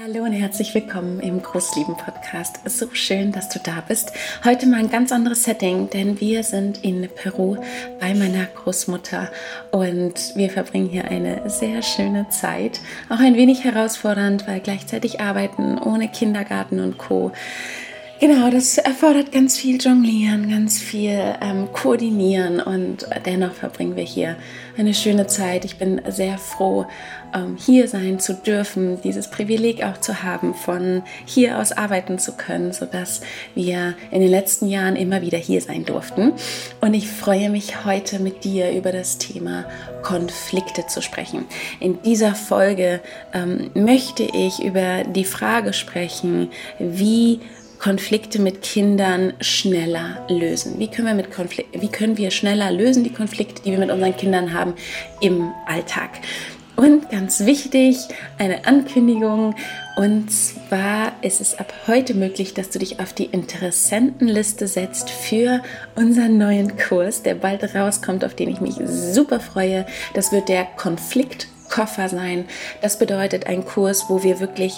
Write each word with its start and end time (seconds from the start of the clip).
Hallo 0.00 0.22
und 0.22 0.32
herzlich 0.32 0.72
willkommen 0.76 1.18
im 1.18 1.42
Großlieben-Podcast. 1.42 2.60
So 2.66 2.86
schön, 2.92 3.32
dass 3.32 3.48
du 3.48 3.58
da 3.58 3.82
bist. 3.88 4.12
Heute 4.44 4.66
mal 4.66 4.78
ein 4.78 4.90
ganz 4.90 5.10
anderes 5.10 5.42
Setting, 5.42 5.90
denn 5.90 6.20
wir 6.20 6.44
sind 6.44 6.84
in 6.84 7.08
Peru 7.16 7.56
bei 7.98 8.14
meiner 8.14 8.44
Großmutter 8.44 9.28
und 9.72 10.36
wir 10.36 10.50
verbringen 10.50 10.88
hier 10.88 11.06
eine 11.06 11.50
sehr 11.50 11.82
schöne 11.82 12.28
Zeit. 12.28 12.80
Auch 13.08 13.18
ein 13.18 13.34
wenig 13.34 13.64
herausfordernd, 13.64 14.46
weil 14.46 14.60
gleichzeitig 14.60 15.20
arbeiten 15.20 15.78
ohne 15.78 16.08
Kindergarten 16.08 16.78
und 16.78 16.96
Co. 16.96 17.32
Genau, 18.20 18.50
das 18.50 18.78
erfordert 18.78 19.30
ganz 19.30 19.56
viel 19.56 19.80
Jonglieren, 19.80 20.50
ganz 20.50 20.80
viel 20.80 21.36
ähm, 21.40 21.68
Koordinieren 21.72 22.58
und 22.60 23.06
dennoch 23.24 23.52
verbringen 23.52 23.94
wir 23.94 24.02
hier 24.02 24.34
eine 24.76 24.92
schöne 24.92 25.28
Zeit. 25.28 25.64
Ich 25.64 25.78
bin 25.78 26.00
sehr 26.08 26.36
froh, 26.36 26.86
ähm, 27.32 27.56
hier 27.56 27.86
sein 27.86 28.18
zu 28.18 28.34
dürfen, 28.34 29.00
dieses 29.02 29.30
Privileg 29.30 29.84
auch 29.84 29.98
zu 29.98 30.24
haben, 30.24 30.54
von 30.54 31.02
hier 31.26 31.60
aus 31.60 31.70
arbeiten 31.70 32.18
zu 32.18 32.32
können, 32.32 32.72
sodass 32.72 33.20
wir 33.54 33.94
in 34.10 34.20
den 34.20 34.30
letzten 34.30 34.66
Jahren 34.66 34.96
immer 34.96 35.22
wieder 35.22 35.38
hier 35.38 35.60
sein 35.60 35.84
durften. 35.84 36.32
Und 36.80 36.94
ich 36.94 37.08
freue 37.08 37.50
mich 37.50 37.84
heute 37.84 38.18
mit 38.18 38.42
dir 38.42 38.72
über 38.72 38.90
das 38.90 39.18
Thema 39.18 39.64
Konflikte 40.02 40.86
zu 40.88 41.02
sprechen. 41.02 41.44
In 41.78 42.02
dieser 42.02 42.34
Folge 42.34 43.00
ähm, 43.32 43.70
möchte 43.74 44.24
ich 44.24 44.60
über 44.60 45.04
die 45.04 45.24
Frage 45.24 45.72
sprechen, 45.72 46.50
wie 46.80 47.40
Konflikte 47.78 48.40
mit 48.40 48.62
Kindern 48.62 49.34
schneller 49.40 50.26
lösen? 50.28 50.78
Wie 50.78 50.88
können 50.88 51.06
wir 51.06 51.14
mit 51.14 51.28
wie 51.72 51.88
können 51.88 52.16
wir 52.16 52.30
schneller 52.30 52.70
lösen 52.70 53.04
die 53.04 53.12
Konflikte, 53.12 53.62
die 53.62 53.70
wir 53.70 53.78
mit 53.78 53.90
unseren 53.90 54.16
Kindern 54.16 54.52
haben 54.52 54.74
im 55.20 55.52
Alltag? 55.66 56.10
Und 56.78 57.10
ganz 57.10 57.44
wichtig, 57.44 57.96
eine 58.38 58.64
Ankündigung. 58.64 59.56
Und 59.96 60.30
zwar 60.30 61.12
ist 61.22 61.40
es 61.40 61.58
ab 61.58 61.72
heute 61.88 62.14
möglich, 62.14 62.54
dass 62.54 62.70
du 62.70 62.78
dich 62.78 63.00
auf 63.00 63.12
die 63.12 63.24
Interessentenliste 63.24 64.68
setzt 64.68 65.10
für 65.10 65.60
unseren 65.96 66.38
neuen 66.38 66.76
Kurs, 66.76 67.24
der 67.24 67.34
bald 67.34 67.74
rauskommt, 67.74 68.24
auf 68.24 68.36
den 68.36 68.48
ich 68.48 68.60
mich 68.60 68.76
super 68.84 69.40
freue. 69.40 69.86
Das 70.14 70.30
wird 70.30 70.48
der 70.48 70.66
Konfliktkoffer 70.76 72.08
sein. 72.08 72.44
Das 72.80 72.96
bedeutet 72.96 73.48
ein 73.48 73.64
Kurs, 73.64 74.04
wo 74.08 74.22
wir 74.22 74.38
wirklich 74.38 74.74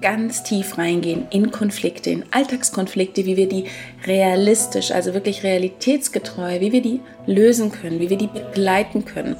ganz 0.00 0.42
tief 0.42 0.78
reingehen 0.78 1.26
in 1.30 1.50
Konflikte, 1.50 2.10
in 2.10 2.24
Alltagskonflikte, 2.30 3.26
wie 3.26 3.36
wir 3.36 3.48
die 3.48 3.64
realistisch, 4.06 4.90
also 4.90 5.14
wirklich 5.14 5.42
realitätsgetreu, 5.42 6.60
wie 6.60 6.72
wir 6.72 6.82
die 6.82 7.00
lösen 7.26 7.72
können, 7.72 8.00
wie 8.00 8.10
wir 8.10 8.18
die 8.18 8.28
begleiten 8.28 9.04
können. 9.04 9.36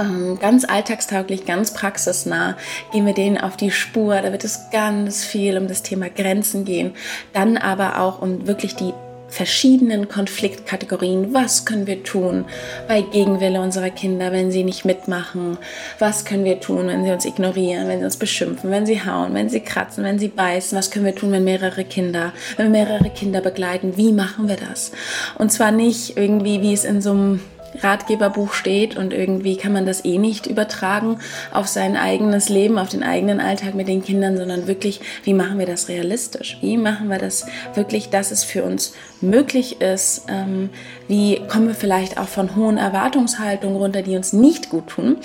Ähm, 0.00 0.38
ganz 0.40 0.64
alltagstauglich, 0.64 1.44
ganz 1.44 1.74
praxisnah 1.74 2.56
gehen 2.92 3.04
wir 3.04 3.12
denen 3.12 3.38
auf 3.38 3.56
die 3.56 3.70
Spur. 3.70 4.20
Da 4.22 4.32
wird 4.32 4.44
es 4.44 4.70
ganz 4.72 5.24
viel 5.24 5.58
um 5.58 5.68
das 5.68 5.82
Thema 5.82 6.08
Grenzen 6.08 6.64
gehen. 6.64 6.92
Dann 7.34 7.56
aber 7.58 8.00
auch 8.00 8.22
um 8.22 8.46
wirklich 8.46 8.74
die 8.76 8.94
verschiedenen 9.30 10.08
Konfliktkategorien. 10.08 11.32
Was 11.32 11.64
können 11.64 11.86
wir 11.86 12.02
tun 12.02 12.44
bei 12.88 13.00
Gegenwille 13.00 13.60
unserer 13.60 13.90
Kinder, 13.90 14.32
wenn 14.32 14.50
sie 14.50 14.64
nicht 14.64 14.84
mitmachen? 14.84 15.56
Was 15.98 16.24
können 16.24 16.44
wir 16.44 16.60
tun, 16.60 16.88
wenn 16.88 17.04
sie 17.04 17.12
uns 17.12 17.24
ignorieren, 17.24 17.88
wenn 17.88 18.00
sie 18.00 18.04
uns 18.04 18.16
beschimpfen, 18.16 18.70
wenn 18.70 18.86
sie 18.86 19.04
hauen, 19.04 19.34
wenn 19.34 19.48
sie 19.48 19.60
kratzen, 19.60 20.04
wenn 20.04 20.18
sie 20.18 20.28
beißen? 20.28 20.76
Was 20.76 20.90
können 20.90 21.04
wir 21.04 21.14
tun, 21.14 21.32
wenn 21.32 21.44
mehrere 21.44 21.84
Kinder, 21.84 22.32
wenn 22.56 22.72
wir 22.72 22.84
mehrere 22.84 23.10
Kinder 23.10 23.40
begleiten? 23.40 23.96
Wie 23.96 24.12
machen 24.12 24.48
wir 24.48 24.56
das? 24.56 24.92
Und 25.38 25.52
zwar 25.52 25.70
nicht 25.70 26.16
irgendwie, 26.16 26.60
wie 26.60 26.72
es 26.72 26.84
in 26.84 27.00
so 27.00 27.12
einem 27.12 27.40
Ratgeberbuch 27.78 28.52
steht 28.52 28.96
und 28.96 29.12
irgendwie 29.12 29.56
kann 29.56 29.72
man 29.72 29.86
das 29.86 30.04
eh 30.04 30.18
nicht 30.18 30.46
übertragen 30.46 31.18
auf 31.52 31.68
sein 31.68 31.96
eigenes 31.96 32.48
Leben, 32.48 32.78
auf 32.78 32.88
den 32.88 33.02
eigenen 33.02 33.40
Alltag 33.40 33.74
mit 33.74 33.88
den 33.88 34.02
Kindern, 34.02 34.36
sondern 34.36 34.66
wirklich, 34.66 35.00
wie 35.24 35.34
machen 35.34 35.58
wir 35.58 35.66
das 35.66 35.88
realistisch? 35.88 36.58
Wie 36.60 36.76
machen 36.76 37.08
wir 37.08 37.18
das 37.18 37.46
wirklich, 37.74 38.10
dass 38.10 38.30
es 38.30 38.44
für 38.44 38.64
uns 38.64 38.94
möglich 39.20 39.80
ist? 39.80 40.24
Ähm, 40.28 40.70
wie 41.08 41.40
kommen 41.48 41.68
wir 41.68 41.74
vielleicht 41.74 42.18
auch 42.18 42.28
von 42.28 42.56
hohen 42.56 42.76
Erwartungshaltungen 42.76 43.76
runter, 43.76 44.02
die 44.02 44.16
uns 44.16 44.32
nicht 44.32 44.70
gut 44.70 44.88
tun? 44.88 45.16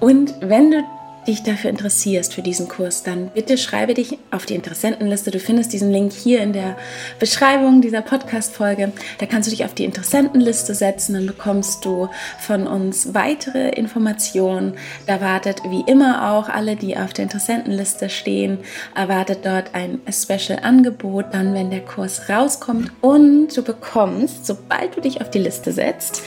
Und 0.00 0.34
wenn 0.40 0.70
du 0.70 0.82
dich 1.26 1.42
dafür 1.42 1.70
interessierst 1.70 2.34
für 2.34 2.42
diesen 2.42 2.68
Kurs, 2.68 3.02
dann 3.02 3.28
bitte 3.28 3.58
schreibe 3.58 3.94
dich 3.94 4.18
auf 4.30 4.46
die 4.46 4.54
Interessentenliste. 4.54 5.30
Du 5.30 5.38
findest 5.38 5.72
diesen 5.72 5.90
Link 5.90 6.12
hier 6.12 6.42
in 6.42 6.52
der 6.52 6.76
Beschreibung 7.18 7.80
dieser 7.80 8.02
Podcast-Folge. 8.02 8.92
Da 9.18 9.26
kannst 9.26 9.48
du 9.48 9.50
dich 9.50 9.64
auf 9.64 9.74
die 9.74 9.84
Interessentenliste 9.84 10.74
setzen, 10.74 11.14
dann 11.14 11.26
bekommst 11.26 11.84
du 11.84 12.08
von 12.38 12.66
uns 12.66 13.14
weitere 13.14 13.70
Informationen. 13.70 14.74
Da 15.06 15.20
wartet 15.20 15.62
wie 15.68 15.84
immer 15.86 16.32
auch 16.32 16.48
alle, 16.48 16.76
die 16.76 16.96
auf 16.96 17.12
der 17.12 17.24
Interessentenliste 17.24 18.08
stehen, 18.08 18.58
erwartet 18.94 19.40
dort 19.44 19.74
ein 19.74 20.00
Special-Angebot, 20.10 21.26
dann 21.32 21.54
wenn 21.54 21.70
der 21.70 21.80
Kurs 21.80 22.28
rauskommt 22.28 22.90
und 23.00 23.56
du 23.56 23.62
bekommst, 23.62 24.46
sobald 24.46 24.96
du 24.96 25.00
dich 25.00 25.20
auf 25.20 25.30
die 25.30 25.38
Liste 25.38 25.72
setzt, 25.72 26.22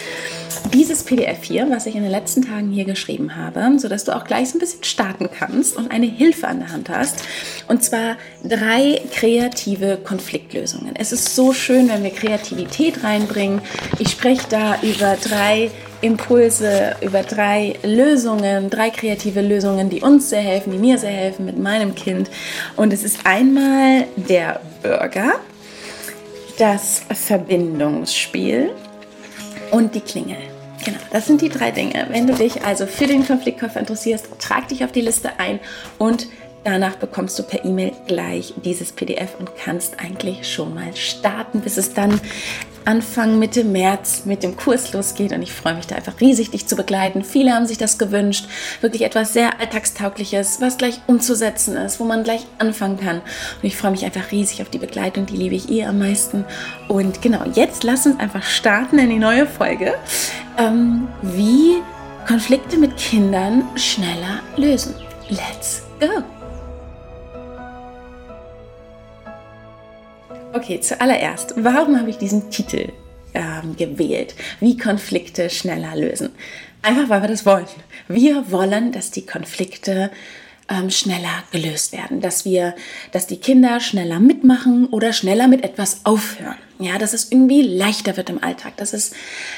dieses 0.73 1.03
PDF 1.03 1.43
hier, 1.43 1.69
was 1.69 1.85
ich 1.85 1.95
in 1.95 2.03
den 2.03 2.11
letzten 2.11 2.43
Tagen 2.43 2.71
hier 2.71 2.85
geschrieben 2.85 3.35
habe, 3.35 3.79
sodass 3.79 4.03
du 4.03 4.15
auch 4.15 4.23
gleich 4.23 4.49
so 4.49 4.57
ein 4.57 4.59
bisschen 4.59 4.83
starten 4.83 5.29
kannst 5.31 5.75
und 5.75 5.91
eine 5.91 6.05
Hilfe 6.05 6.47
an 6.47 6.59
der 6.59 6.71
Hand 6.71 6.89
hast. 6.89 7.23
Und 7.67 7.83
zwar 7.83 8.17
drei 8.43 9.01
kreative 9.13 9.97
Konfliktlösungen. 10.03 10.95
Es 10.95 11.11
ist 11.11 11.35
so 11.35 11.53
schön, 11.53 11.89
wenn 11.89 12.03
wir 12.03 12.11
Kreativität 12.11 13.03
reinbringen. 13.03 13.61
Ich 13.99 14.09
spreche 14.11 14.47
da 14.49 14.79
über 14.81 15.17
drei 15.21 15.71
Impulse, 16.01 16.95
über 17.01 17.23
drei 17.23 17.75
Lösungen, 17.83 18.69
drei 18.69 18.89
kreative 18.89 19.41
Lösungen, 19.41 19.89
die 19.89 20.01
uns 20.01 20.29
sehr 20.29 20.41
helfen, 20.41 20.71
die 20.71 20.77
mir 20.77 20.97
sehr 20.97 21.11
helfen 21.11 21.45
mit 21.45 21.57
meinem 21.57 21.95
Kind. 21.95 22.29
Und 22.75 22.93
es 22.93 23.03
ist 23.03 23.25
einmal 23.25 24.05
der 24.15 24.61
Burger, 24.83 25.33
das 26.59 27.01
Verbindungsspiel 27.11 28.71
und 29.71 29.95
die 29.95 30.01
Klingel. 30.01 30.37
Genau, 30.83 30.99
das 31.11 31.25
sind 31.25 31.41
die 31.41 31.49
drei 31.49 31.71
Dinge. 31.71 32.07
Wenn 32.09 32.27
du 32.27 32.33
dich 32.33 32.63
also 32.63 32.85
für 32.85 33.07
den 33.07 33.25
Konfliktkoffer 33.25 33.79
interessierst, 33.79 34.27
trag 34.39 34.67
dich 34.67 34.83
auf 34.83 34.91
die 34.91 35.01
Liste 35.01 35.39
ein 35.39 35.59
und 35.97 36.27
danach 36.63 36.95
bekommst 36.95 37.37
du 37.39 37.43
per 37.43 37.65
E-Mail 37.65 37.93
gleich 38.07 38.53
dieses 38.63 38.91
PDF 38.91 39.39
und 39.39 39.55
kannst 39.55 39.99
eigentlich 39.99 40.51
schon 40.51 40.73
mal 40.73 40.95
starten, 40.95 41.61
bis 41.61 41.77
es 41.77 41.93
dann 41.93 42.19
Anfang 42.87 43.37
Mitte 43.37 43.65
März 43.65 44.23
mit 44.23 44.43
dem 44.43 44.55
Kurs 44.55 44.93
losgeht 44.93 45.33
und 45.33 45.41
ich 45.41 45.51
freue 45.51 45.75
mich 45.75 45.87
da 45.87 45.95
einfach 45.95 46.21
riesig, 46.21 46.51
dich 46.51 46.67
zu 46.67 46.77
begleiten. 46.77 47.25
Viele 47.25 47.53
haben 47.53 47.67
sich 47.67 47.77
das 47.77 47.97
gewünscht, 47.97 48.45
wirklich 48.79 49.01
etwas 49.01 49.33
sehr 49.33 49.59
alltagstaugliches, 49.59 50.61
was 50.61 50.77
gleich 50.77 51.01
umzusetzen 51.05 51.75
ist, 51.75 51.99
wo 51.99 52.05
man 52.05 52.23
gleich 52.23 52.47
anfangen 52.59 52.97
kann. 52.97 53.17
Und 53.17 53.63
ich 53.63 53.75
freue 53.75 53.91
mich 53.91 54.05
einfach 54.05 54.31
riesig 54.31 54.61
auf 54.61 54.69
die 54.69 54.77
Begleitung, 54.77 55.25
die 55.25 55.35
liebe 55.35 55.55
ich 55.55 55.69
eh 55.69 55.83
am 55.83 55.99
meisten. 55.99 56.45
Und 56.87 57.21
genau, 57.21 57.43
jetzt 57.53 57.83
lass 57.83 58.05
uns 58.05 58.21
einfach 58.21 58.43
starten 58.43 58.99
in 58.99 59.09
die 59.09 59.19
neue 59.19 59.45
Folge, 59.45 59.93
ähm, 60.57 61.09
wie 61.21 61.81
Konflikte 62.25 62.77
mit 62.77 62.95
Kindern 62.95 63.63
schneller 63.75 64.39
lösen. 64.55 64.95
Let's 65.29 65.83
go! 65.99 66.36
Okay, 70.53 70.79
zuallererst, 70.79 71.53
warum 71.57 71.99
habe 71.99 72.09
ich 72.09 72.17
diesen 72.17 72.49
Titel 72.49 72.89
ähm, 73.33 73.75
gewählt? 73.75 74.33
Wie 74.59 74.77
Konflikte 74.77 75.49
schneller 75.49 75.95
lösen? 75.95 76.29
Einfach 76.81 77.09
weil 77.09 77.21
wir 77.21 77.27
das 77.27 77.45
wollen. 77.45 77.65
Wir 78.07 78.49
wollen, 78.51 78.91
dass 78.91 79.11
die 79.11 79.25
Konflikte 79.25 80.09
ähm, 80.69 80.89
schneller 80.89 81.43
gelöst 81.51 81.91
werden, 81.91 82.21
dass 82.21 82.45
wir, 82.45 82.75
dass 83.11 83.27
die 83.27 83.37
Kinder 83.37 83.79
schneller 83.79 84.19
mitmachen 84.19 84.87
oder 84.87 85.13
schneller 85.13 85.47
mit 85.47 85.63
etwas 85.63 86.05
aufhören. 86.05 86.57
Ja, 86.79 86.97
dass 86.97 87.13
es 87.13 87.31
irgendwie 87.31 87.61
leichter 87.61 88.17
wird 88.17 88.29
im 88.29 88.43
Alltag, 88.43 88.77
dass 88.77 88.93
es 88.93 89.11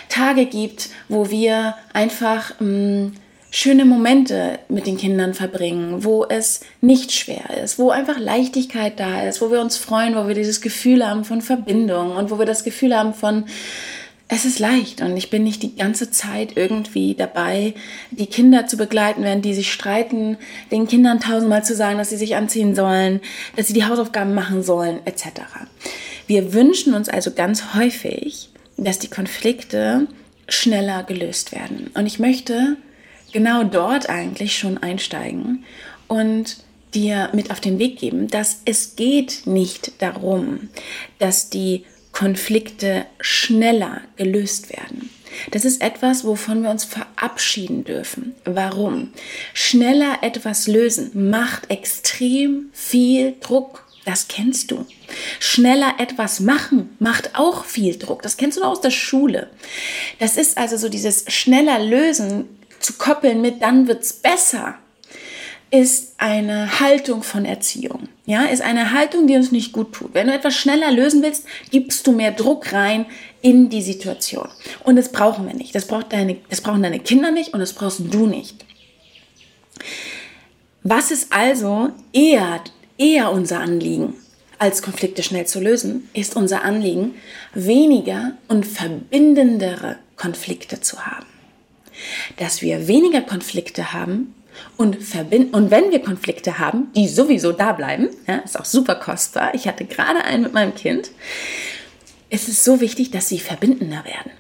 Tage 0.08 0.46
gibt, 0.46 0.90
wo 1.08 1.30
wir 1.30 1.76
einfach 1.94 2.60
mh, 2.60 2.68
ähm, 2.68 3.14
schöne 3.52 3.86
Momente 3.86 4.60
mit 4.70 4.86
den 4.86 4.98
Kindern 4.98 5.34
verbringen, 5.34 6.04
wo 6.04 6.26
es 6.26 6.62
nicht 6.82 7.12
schwer 7.12 7.62
ist, 7.64 7.80
wo 7.80 7.90
einfach 7.90 8.20
Leichtigkeit 8.20 9.00
da 9.00 9.24
ist, 9.24 9.42
wo 9.42 9.52
wir 9.52 9.60
uns 9.62 9.78
freuen, 9.78 10.16
wo 10.16 10.28
wir 10.28 10.36
dieses 10.36 10.62
Gefühl 10.62 11.08
haben 11.08 11.26
von 11.26 11.42
Verbindung 11.42 12.16
und 12.16 12.30
wo 12.30 12.38
wir 12.38 12.46
das 12.46 12.64
Gefühl 12.64 12.96
haben 12.96 13.14
von, 13.14 13.46
es 14.32 14.46
ist 14.46 14.60
leicht 14.60 15.02
und 15.02 15.18
ich 15.18 15.32
bin 15.32 15.44
nicht 15.44 15.64
die 15.64 15.76
ganze 15.76 16.12
Zeit 16.12 16.56
irgendwie 16.56 17.16
dabei, 17.16 17.74
die 18.12 18.28
Kinder 18.28 18.68
zu 18.68 18.78
begleiten, 18.78 19.24
während 19.24 19.44
die 19.44 19.56
sich 19.56 19.74
streiten, 19.74 20.38
den 20.72 20.88
Kindern 20.88 21.20
tausendmal 21.20 21.64
zu 21.64 21.76
sagen, 21.76 21.98
dass 21.98 22.12
sie 22.12 22.18
sich 22.18 22.36
anziehen 22.36 22.76
sollen, 22.76 23.22
dass 23.56 23.66
sie 23.66 23.74
die 23.74 23.86
Hausaufgaben 23.86 24.36
machen 24.36 24.62
sollen, 24.62 25.00
etc. 25.06 25.42
Wir 26.28 26.54
wünschen 26.54 26.94
uns 26.94 27.10
also 27.10 27.32
ganz 27.32 27.74
häufig, 27.74 28.50
dass 28.78 29.00
die 29.00 29.10
Konflikte 29.10 30.06
schneller 30.48 31.02
gelöst 31.04 31.52
werden. 31.52 31.90
Und 31.96 32.06
ich 32.06 32.20
möchte 32.20 32.78
genau 33.32 33.64
dort 33.64 34.10
eigentlich 34.10 34.58
schon 34.58 34.78
einsteigen 34.78 35.64
und 36.08 36.58
dir 36.94 37.30
mit 37.34 37.52
auf 37.52 37.60
den 37.60 37.80
Weg 37.80 38.00
geben, 38.00 38.28
dass 38.28 38.62
es 38.66 38.96
geht 38.96 39.42
nicht 39.46 40.02
darum, 40.02 40.70
dass 41.20 41.50
die 41.50 41.86
Konflikte 42.12 43.06
schneller 43.20 44.02
gelöst 44.16 44.70
werden. 44.72 45.10
Das 45.52 45.64
ist 45.64 45.82
etwas, 45.82 46.26
wovon 46.26 46.64
wir 46.64 46.70
uns 46.70 46.84
verabschieden 46.84 47.84
dürfen. 47.84 48.34
Warum? 48.46 49.14
Schneller 49.54 50.18
etwas 50.22 50.68
lösen 50.68 51.30
macht 51.30 51.70
extrem 51.70 52.70
viel 52.74 53.36
Druck. 53.40 53.86
Das 54.06 54.28
kennst 54.28 54.72
du. 54.72 54.86
Schneller 55.40 55.94
etwas 56.00 56.40
machen 56.40 56.90
macht 57.00 57.36
auch 57.36 57.64
viel 57.66 57.98
Druck. 57.98 58.24
Das 58.24 58.38
kennst 58.38 58.58
du 58.58 58.64
aus 58.64 58.82
der 58.82 58.92
Schule. 58.92 59.50
Das 60.18 60.36
ist 60.36 60.58
also 60.58 60.78
so 60.78 60.90
dieses 60.90 61.26
schneller 61.32 61.80
lösen 61.80 62.46
zu 62.80 62.94
koppeln 62.94 63.42
mit 63.42 63.62
dann 63.62 63.88
wird's 63.88 64.14
besser 64.14 64.76
ist 65.72 66.16
eine 66.18 66.80
Haltung 66.80 67.22
von 67.22 67.46
Erziehung. 67.46 68.10
Ja, 68.26 68.46
ist 68.46 68.62
eine 68.62 68.92
Haltung, 68.94 69.28
die 69.28 69.36
uns 69.36 69.52
nicht 69.52 69.72
gut 69.72 69.94
tut. 69.94 70.14
Wenn 70.14 70.28
du 70.28 70.34
etwas 70.34 70.56
schneller 70.56 70.92
lösen 70.92 71.22
willst, 71.22 71.46
gibst 71.70 72.08
du 72.08 72.12
mehr 72.12 72.32
Druck 72.32 72.74
rein 72.74 73.06
in 73.42 73.70
die 73.70 73.82
Situation. 73.82 74.50
Und 74.84 74.96
das 74.96 75.12
brauchen 75.12 75.48
wir 75.48 75.54
nicht. 75.54 75.76
Das, 75.76 75.86
braucht 75.86 76.12
deine, 76.12 76.38
das 76.50 76.62
brauchen 76.62 76.84
deine 76.84 77.00
Kinder 77.00 77.32
nicht 77.32 77.54
und 77.54 77.60
das 77.60 77.74
brauchst 77.74 78.00
du 78.00 78.26
nicht. 78.26 78.66
Was 80.84 81.12
ist 81.12 81.32
also 81.32 81.90
eher, 82.14 82.62
eher 82.98 83.32
unser 83.32 83.60
Anliegen, 83.60 84.16
als 84.58 84.82
Konflikte 84.82 85.24
schnell 85.24 85.46
zu 85.46 85.60
lösen, 85.60 86.10
ist 86.14 86.36
unser 86.36 86.64
Anliegen, 86.64 87.16
weniger 87.54 88.34
und 88.48 88.66
verbindendere 88.66 89.98
Konflikte 90.16 90.82
zu 90.82 91.06
haben. 91.06 91.26
Dass 92.38 92.62
wir 92.62 92.88
weniger 92.88 93.22
Konflikte 93.22 93.94
haben, 93.94 94.34
und. 94.78 94.98
Und 95.52 95.72
wenn 95.72 95.92
wir 95.92 96.00
Konflikte 96.00 96.60
haben, 96.60 96.88
die 96.96 97.08
sowieso 97.08 97.52
da 97.52 97.74
bleiben, 97.74 98.10
ja, 98.28 98.38
ist 98.38 98.60
auch 98.60 98.66
super 98.66 98.96
kostbar. 98.96 99.54
Ich 99.54 99.68
hatte 99.68 99.86
gerade 99.86 100.24
einen 100.24 100.44
mit 100.44 100.54
meinem 100.54 100.76
Kind. 100.76 101.12
Es 102.30 102.48
ist 102.48 102.64
so 102.64 102.82
wichtig, 102.82 103.12
dass 103.12 103.28
sie 103.28 103.40
verbindender 103.40 104.04
werden. 104.06 104.32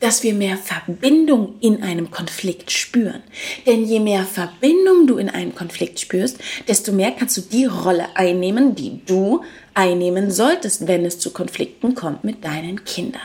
Dass 0.00 0.22
wir 0.22 0.34
mehr 0.34 0.58
Verbindung 0.58 1.54
in 1.60 1.82
einem 1.82 2.10
Konflikt 2.10 2.70
spüren. 2.70 3.22
Denn 3.66 3.84
je 3.84 4.00
mehr 4.00 4.24
Verbindung 4.24 5.06
du 5.06 5.16
in 5.16 5.30
einem 5.30 5.54
Konflikt 5.54 6.00
spürst, 6.00 6.38
desto 6.68 6.92
mehr 6.92 7.12
kannst 7.12 7.36
du 7.38 7.40
die 7.40 7.64
Rolle 7.64 8.06
einnehmen, 8.14 8.74
die 8.74 9.00
du 9.06 9.42
einnehmen 9.72 10.30
solltest, 10.30 10.86
wenn 10.86 11.06
es 11.06 11.18
zu 11.18 11.30
Konflikten 11.30 11.94
kommt 11.94 12.24
mit 12.24 12.44
deinen 12.44 12.84
Kindern. 12.84 13.22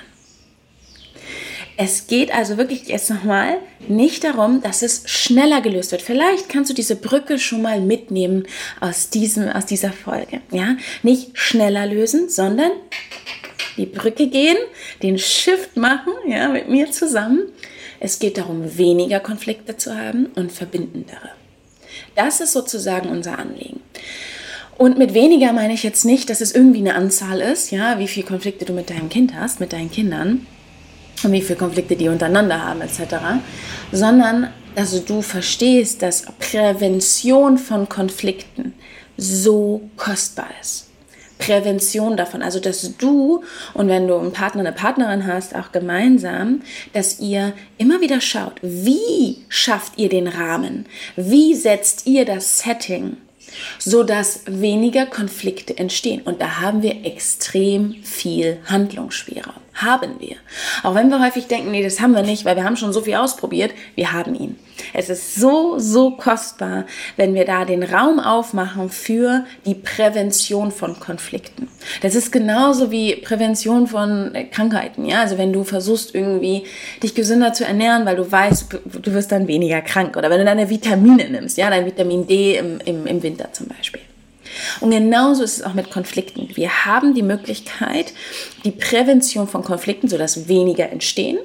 Es 1.84 2.06
geht 2.06 2.32
also 2.32 2.60
wirklich 2.60 2.86
jetzt 2.90 3.10
nochmal 3.10 3.58
nicht 3.88 4.24
darum, 4.24 4.62
dass 4.62 4.84
es 4.84 5.02
schneller 5.08 5.62
gelöst 5.62 5.92
wird. 5.92 6.04
Vielleicht 6.04 6.48
kannst 6.48 6.70
du 6.70 6.76
diese 6.76 6.96
Brücke 6.96 7.40
schon 7.40 7.64
mal 7.64 7.82
mitnehmen 7.82 8.46
aus, 8.80 9.10
diesem, 9.10 9.50
aus 9.50 9.66
dieser 9.66 9.92
Folge. 9.92 10.42
Ja? 10.52 10.78
Nicht 11.02 11.32
schneller 11.34 11.88
lösen, 11.88 12.30
sondern 12.30 12.70
die 13.78 13.88
Brücke 13.88 14.28
gehen, 14.28 14.58
den 15.02 15.18
Shift 15.18 15.76
machen, 15.76 16.14
ja, 16.28 16.50
mit 16.50 16.70
mir 16.70 16.92
zusammen. 16.92 17.48
Es 18.00 18.20
geht 18.20 18.38
darum, 18.38 18.78
weniger 18.78 19.20
Konflikte 19.20 19.76
zu 19.76 19.98
haben 19.98 20.28
und 20.36 20.52
verbindendere. 20.52 21.32
Das 22.14 22.42
ist 22.42 22.54
sozusagen 22.54 23.10
unser 23.10 23.40
Anliegen. 23.40 23.80
Und 24.78 25.00
mit 25.00 25.16
weniger 25.16 25.52
meine 25.52 25.74
ich 25.74 25.82
jetzt 25.82 26.06
nicht, 26.06 26.30
dass 26.30 26.42
es 26.42 26.54
irgendwie 26.54 26.82
eine 26.82 26.94
Anzahl 26.94 27.42
ist, 27.42 27.72
ja, 27.72 27.98
wie 27.98 28.08
viele 28.08 28.28
Konflikte 28.28 28.66
du 28.66 28.74
mit 28.74 28.92
deinem 28.92 29.10
Kind 29.10 29.34
hast, 29.34 29.60
mit 29.60 29.74
deinen 29.74 29.90
Kindern, 29.90 30.46
und 31.24 31.32
wie 31.32 31.42
viele 31.42 31.58
Konflikte 31.58 31.96
die 31.96 32.10
untereinander 32.10 32.64
haben 32.64 32.82
etc., 32.82 33.16
sondern 33.92 34.50
dass 34.76 35.04
du 35.06 35.22
verstehst, 35.22 36.02
dass 36.02 36.24
Prävention 36.40 37.58
von 37.58 37.90
Konflikten 37.90 38.74
so 39.18 39.90
kostbar 39.98 40.50
ist. 40.62 40.88
Prävention 41.42 42.18
davon, 42.18 42.44
also 42.44 42.60
dass 42.60 42.98
du 42.98 43.44
und 43.74 43.88
wenn 43.88 44.08
du 44.08 44.16
einen 44.16 44.32
Partner, 44.32 44.62
eine 44.62 44.72
Partnerin 44.72 45.26
hast, 45.26 45.56
auch 45.56 45.72
gemeinsam, 45.72 46.62
dass 46.94 47.20
ihr 47.20 47.54
immer 47.80 48.00
wieder 48.00 48.22
schaut, 48.22 48.54
wie 48.62 49.38
schafft 49.50 49.98
ihr 49.98 50.08
den 50.08 50.28
Rahmen, 50.28 50.86
wie 51.16 51.56
setzt 51.56 52.06
ihr 52.06 52.26
das 52.26 52.60
Setting, 52.60 53.18
so 53.80 54.04
dass 54.04 54.42
weniger 54.46 55.08
Konflikte 55.08 55.78
entstehen. 55.78 56.22
Und 56.22 56.42
da 56.42 56.62
haben 56.62 56.84
wir 56.84 57.06
extrem 57.06 57.96
viel 58.04 58.60
Handlungsspielraum. 58.68 59.62
Haben 59.74 60.20
wir. 60.20 60.36
Auch 60.84 60.96
wenn 60.96 61.10
wir 61.10 61.24
häufig 61.24 61.48
denken, 61.48 61.72
nee, 61.72 61.82
das 61.82 62.02
haben 62.02 62.14
wir 62.14 62.24
nicht, 62.24 62.44
weil 62.44 62.58
wir 62.58 62.66
haben 62.66 62.76
schon 62.76 62.92
so 62.92 63.02
viel 63.02 63.16
ausprobiert, 63.16 63.72
wir 63.96 64.12
haben 64.12 64.36
ihn. 64.36 64.58
Es 64.94 65.10
ist 65.10 65.36
so, 65.36 65.80
so 65.80 66.12
kostbar, 66.12 66.86
wenn 67.16 67.34
wir 67.34 67.46
da 67.46 67.64
den 67.64 67.84
Raum 67.84 68.20
aufmachen 68.20 68.90
für 68.90 69.46
die 69.66 69.76
Prävention 69.76 70.72
von 70.72 71.00
Konflikten. 71.00 71.70
Das 72.02 72.16
ist 72.16 72.32
genauso 72.32 72.92
wie 72.92 73.16
Prävention 73.16 73.88
von 73.88 74.34
Krankheiten. 74.52 75.06
Ja, 75.06 75.22
also 75.22 75.38
wenn 75.38 75.54
du 75.54 75.64
versuchst 75.64 76.14
irgendwie 76.14 76.66
dich 77.02 77.16
gesünder 77.16 77.54
zu 77.54 77.66
ernähren, 77.66 78.06
weil 78.06 78.18
du 78.18 78.30
weißt, 78.30 78.74
du 79.02 79.14
wirst 79.14 79.32
dann 79.32 79.48
weniger 79.48 79.82
krank 79.82 80.18
oder 80.18 80.30
wenn 80.30 80.40
du 80.40 80.46
deine 80.46 80.70
Vitamine 80.70 81.30
nimmst, 81.30 81.58
ja, 81.58 81.70
dein 81.70 81.86
Vitamin 81.86 82.28
D 82.28 82.58
im, 82.58 82.80
im, 82.84 83.08
im 83.08 83.24
Winter 83.24 83.54
zum 83.54 83.68
Beispiel. 83.68 84.02
Und 84.80 84.92
genauso 84.92 85.44
ist 85.44 85.58
es 85.58 85.64
auch 85.64 85.74
mit 85.74 85.92
Konflikten. 85.92 86.50
Wir 86.56 86.86
haben 86.86 87.14
die 87.14 87.24
Möglichkeit, 87.24 88.14
die 88.64 88.72
Prävention 88.72 89.48
von 89.48 89.64
Konflikten, 89.64 90.08
sodass 90.08 90.48
weniger 90.48 90.90
entstehen, 90.90 91.38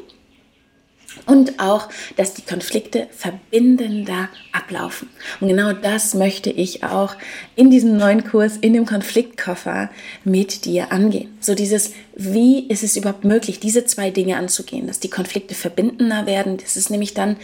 und 1.25 1.59
auch, 1.59 1.89
dass 2.17 2.35
die 2.35 2.43
Konflikte 2.43 3.09
verbindender 3.11 4.29
ablaufen. 4.53 5.09
Und 5.41 5.49
genau 5.49 5.73
das 5.73 6.15
möchte 6.15 6.51
ich 6.51 6.85
auch 6.85 7.17
in 7.55 7.71
diesem 7.71 7.97
neuen 7.97 8.25
Kurs, 8.25 8.57
in 8.57 8.75
dem 8.75 8.87
Konfliktkoffer 8.87 9.91
mit 10.25 10.65
dir 10.65 10.93
angehen. 10.93 11.37
So 11.41 11.55
dieses, 11.55 11.93
wie 12.15 12.67
ist 12.69 12.83
es 12.83 12.97
überhaupt 12.97 13.25
möglich, 13.25 13.61
diese 13.61 13.85
zwei 13.85 14.11
Dinge 14.11 14.37
anzugehen, 14.37 14.87
dass 14.87 15.01
die 15.01 15.11
Konflikte 15.11 15.55
verbindender 15.55 16.27
werden. 16.27 16.59
Das 16.59 16.77
ist 16.77 16.91
nämlich 16.91 17.15
dann 17.15 17.37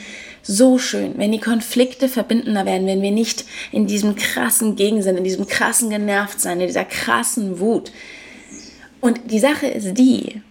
so 0.42 0.78
schön, 0.78 1.14
wenn 1.16 1.32
die 1.32 1.40
Konflikte 1.40 2.08
verbindender 2.08 2.66
werden, 2.66 2.86
wenn 2.86 3.02
wir 3.02 3.10
nicht 3.10 3.44
in 3.70 3.86
diesem 3.86 4.16
krassen 4.16 4.76
Gegensinn, 4.76 5.16
in 5.16 5.24
diesem 5.24 5.46
krassen 5.46 5.90
Genervtsein, 5.90 6.60
in 6.60 6.66
dieser 6.66 6.84
krassen 6.84 7.58
Wut. 7.60 7.92
Und 9.00 9.30
die 9.30 9.40
Sache 9.40 9.66
ist 9.66 9.94
die, 9.98 10.42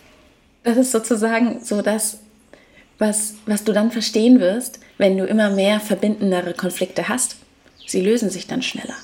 das 0.62 0.76
ist 0.76 0.92
sozusagen 0.92 1.60
so 1.62 1.82
das 1.82 2.18
was, 2.98 3.34
was 3.46 3.64
du 3.64 3.72
dann 3.72 3.90
verstehen 3.90 4.40
wirst, 4.40 4.80
wenn 4.98 5.16
du 5.16 5.24
immer 5.24 5.50
mehr 5.50 5.80
verbindendere 5.80 6.54
Konflikte 6.54 7.08
hast. 7.08 7.36
Sie 7.86 8.00
lösen 8.00 8.30
sich 8.30 8.46
dann 8.46 8.62
schneller. 8.62 8.96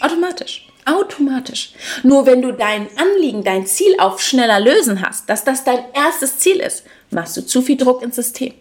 Automatisch. 0.00 0.66
Automatisch. 0.86 1.72
Nur 2.02 2.26
wenn 2.26 2.42
du 2.42 2.52
dein 2.52 2.88
Anliegen, 2.96 3.44
dein 3.44 3.66
Ziel 3.66 3.94
auf 3.98 4.20
schneller 4.20 4.60
lösen 4.60 5.02
hast, 5.02 5.28
dass 5.28 5.44
das 5.44 5.64
dein 5.64 5.84
erstes 5.94 6.38
Ziel 6.38 6.56
ist, 6.56 6.84
machst 7.10 7.36
du 7.36 7.44
zu 7.44 7.62
viel 7.62 7.76
Druck 7.76 8.02
ins 8.02 8.16
System. 8.16 8.52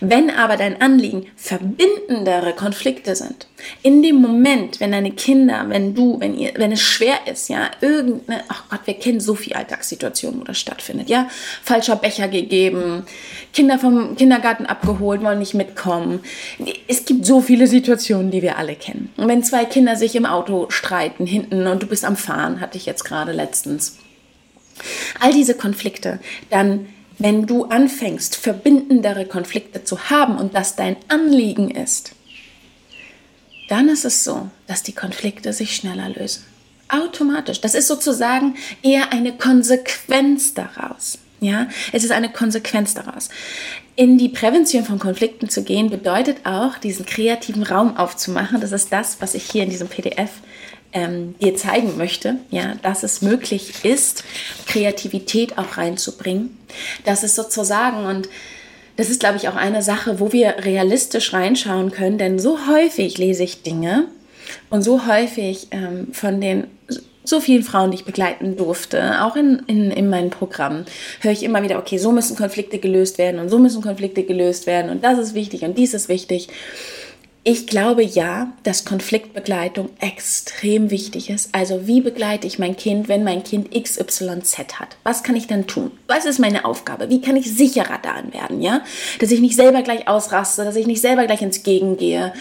Wenn 0.00 0.30
aber 0.30 0.56
dein 0.56 0.80
Anliegen 0.80 1.26
verbindendere 1.36 2.52
Konflikte 2.52 3.14
sind, 3.14 3.46
in 3.82 4.02
dem 4.02 4.16
Moment, 4.16 4.80
wenn 4.80 4.90
deine 4.90 5.12
Kinder, 5.12 5.66
wenn 5.68 5.94
du, 5.94 6.18
wenn 6.18 6.36
ihr, 6.36 6.52
wenn 6.56 6.72
es 6.72 6.80
schwer 6.80 7.20
ist, 7.30 7.48
ja, 7.48 7.70
irgendeine, 7.80 8.42
ach 8.48 8.64
Gott, 8.68 8.80
wir 8.86 8.94
kennen 8.94 9.20
so 9.20 9.34
viele 9.34 9.56
Alltagssituationen, 9.56 10.40
wo 10.40 10.44
das 10.44 10.58
stattfindet, 10.58 11.08
ja, 11.08 11.28
falscher 11.62 11.96
Becher 11.96 12.28
gegeben, 12.28 13.04
Kinder 13.52 13.78
vom 13.78 14.16
Kindergarten 14.16 14.66
abgeholt, 14.66 15.22
wollen 15.22 15.38
nicht 15.38 15.54
mitkommen. 15.54 16.20
Es 16.88 17.04
gibt 17.04 17.24
so 17.24 17.40
viele 17.40 17.66
Situationen, 17.66 18.30
die 18.30 18.42
wir 18.42 18.58
alle 18.58 18.74
kennen. 18.74 19.12
Und 19.16 19.28
wenn 19.28 19.44
zwei 19.44 19.64
Kinder 19.64 19.96
sich 19.96 20.16
im 20.16 20.26
Auto 20.26 20.66
streiten 20.70 21.26
hinten 21.26 21.66
und 21.66 21.82
du 21.82 21.86
bist 21.86 22.04
am 22.04 22.16
Fahren, 22.16 22.60
hatte 22.60 22.78
ich 22.78 22.86
jetzt 22.86 23.04
gerade 23.04 23.32
letztens. 23.32 23.98
All 25.20 25.32
diese 25.32 25.54
Konflikte, 25.54 26.18
dann 26.50 26.86
wenn 27.22 27.46
du 27.46 27.64
anfängst, 27.64 28.36
verbindendere 28.36 29.26
Konflikte 29.26 29.84
zu 29.84 30.10
haben 30.10 30.36
und 30.38 30.54
das 30.54 30.76
dein 30.76 30.96
Anliegen 31.08 31.70
ist, 31.70 32.12
dann 33.68 33.88
ist 33.88 34.04
es 34.04 34.24
so, 34.24 34.50
dass 34.66 34.82
die 34.82 34.92
Konflikte 34.92 35.52
sich 35.52 35.76
schneller 35.76 36.08
lösen. 36.08 36.44
Automatisch. 36.88 37.60
Das 37.60 37.74
ist 37.74 37.88
sozusagen 37.88 38.56
eher 38.82 39.12
eine 39.12 39.32
Konsequenz 39.32 40.52
daraus. 40.52 41.18
Ja, 41.40 41.68
es 41.92 42.04
ist 42.04 42.12
eine 42.12 42.30
Konsequenz 42.30 42.94
daraus. 42.94 43.28
In 43.96 44.18
die 44.18 44.28
Prävention 44.28 44.84
von 44.84 44.98
Konflikten 44.98 45.48
zu 45.48 45.64
gehen 45.64 45.90
bedeutet 45.90 46.44
auch, 46.44 46.78
diesen 46.78 47.04
kreativen 47.04 47.62
Raum 47.62 47.96
aufzumachen. 47.96 48.60
Das 48.60 48.72
ist 48.72 48.92
das, 48.92 49.20
was 49.20 49.34
ich 49.34 49.50
hier 49.50 49.64
in 49.64 49.70
diesem 49.70 49.88
PDF 49.88 50.30
ähm, 50.92 51.34
dir 51.40 51.56
zeigen 51.56 51.96
möchte, 51.96 52.36
ja, 52.50 52.74
dass 52.82 53.02
es 53.02 53.22
möglich 53.22 53.84
ist, 53.84 54.24
Kreativität 54.66 55.58
auch 55.58 55.76
reinzubringen. 55.76 56.58
Das 57.04 57.22
ist 57.22 57.34
sozusagen 57.34 58.04
und 58.06 58.28
das 58.96 59.08
ist, 59.08 59.20
glaube 59.20 59.38
ich, 59.38 59.48
auch 59.48 59.56
eine 59.56 59.82
Sache, 59.82 60.20
wo 60.20 60.32
wir 60.32 60.56
realistisch 60.58 61.32
reinschauen 61.32 61.90
können, 61.90 62.18
denn 62.18 62.38
so 62.38 62.66
häufig 62.66 63.16
lese 63.18 63.42
ich 63.42 63.62
Dinge 63.62 64.06
und 64.70 64.82
so 64.82 65.06
häufig 65.06 65.68
ähm, 65.70 66.08
von 66.12 66.40
den 66.40 66.64
so 67.24 67.40
vielen 67.40 67.62
Frauen, 67.62 67.92
die 67.92 67.98
ich 67.98 68.04
begleiten 68.04 68.56
durfte, 68.56 69.22
auch 69.22 69.36
in, 69.36 69.62
in, 69.66 69.90
in 69.90 70.10
meinem 70.10 70.30
Programm, 70.30 70.84
höre 71.20 71.32
ich 71.32 71.44
immer 71.44 71.62
wieder, 71.62 71.78
okay, 71.78 71.96
so 71.98 72.10
müssen 72.10 72.36
Konflikte 72.36 72.78
gelöst 72.78 73.16
werden 73.18 73.40
und 73.40 73.48
so 73.48 73.58
müssen 73.58 73.80
Konflikte 73.80 74.24
gelöst 74.24 74.66
werden 74.66 74.90
und 74.90 75.04
das 75.04 75.18
ist 75.18 75.34
wichtig 75.34 75.62
und 75.62 75.78
dies 75.78 75.94
ist 75.94 76.08
wichtig. 76.08 76.48
Ich 77.44 77.66
glaube 77.66 78.04
ja, 78.04 78.52
dass 78.62 78.84
Konfliktbegleitung 78.84 79.90
extrem 79.98 80.90
wichtig 80.92 81.28
ist. 81.28 81.52
Also 81.52 81.88
wie 81.88 82.00
begleite 82.00 82.46
ich 82.46 82.60
mein 82.60 82.76
Kind, 82.76 83.08
wenn 83.08 83.24
mein 83.24 83.42
Kind 83.42 83.72
XYZ 83.72 84.58
hat? 84.78 84.96
Was 85.02 85.24
kann 85.24 85.34
ich 85.34 85.48
dann 85.48 85.66
tun? 85.66 85.90
Was 86.06 86.24
ist 86.24 86.38
meine 86.38 86.64
Aufgabe? 86.64 87.10
Wie 87.10 87.20
kann 87.20 87.36
ich 87.36 87.52
sicherer 87.52 87.98
darin 88.00 88.32
werden, 88.32 88.62
ja? 88.62 88.82
Dass 89.18 89.32
ich 89.32 89.40
nicht 89.40 89.56
selber 89.56 89.82
gleich 89.82 90.06
ausraste, 90.06 90.62
dass 90.64 90.76
ich 90.76 90.86
nicht 90.86 91.00
selber 91.00 91.26
gleich 91.26 91.42
ins 91.42 91.64
Gegengehe. 91.64 92.32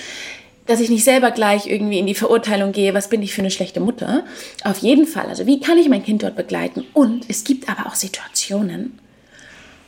dass 0.67 0.79
ich 0.79 0.89
nicht 0.89 1.03
selber 1.03 1.31
gleich 1.31 1.67
irgendwie 1.67 1.99
in 1.99 2.05
die 2.05 2.15
Verurteilung 2.15 2.71
gehe, 2.71 2.93
was 2.93 3.09
bin 3.09 3.21
ich 3.23 3.33
für 3.33 3.41
eine 3.41 3.51
schlechte 3.51 3.79
Mutter. 3.79 4.23
Auf 4.63 4.77
jeden 4.77 5.07
Fall. 5.07 5.25
Also 5.25 5.45
wie 5.47 5.59
kann 5.59 5.77
ich 5.77 5.89
mein 5.89 6.03
Kind 6.03 6.23
dort 6.23 6.35
begleiten? 6.35 6.85
Und 6.93 7.25
es 7.27 7.43
gibt 7.43 7.67
aber 7.67 7.87
auch 7.87 7.95
Situationen, 7.95 8.99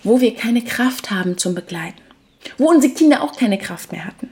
wo 0.03 0.19
wir 0.19 0.33
keine 0.35 0.63
Kraft 0.63 1.11
haben 1.11 1.37
zum 1.37 1.55
Begleiten. 1.55 2.01
Wo 2.57 2.69
unsere 2.69 2.93
Kinder 2.93 3.23
auch 3.23 3.37
keine 3.37 3.57
Kraft 3.57 3.91
mehr 3.91 4.05
hatten. 4.05 4.29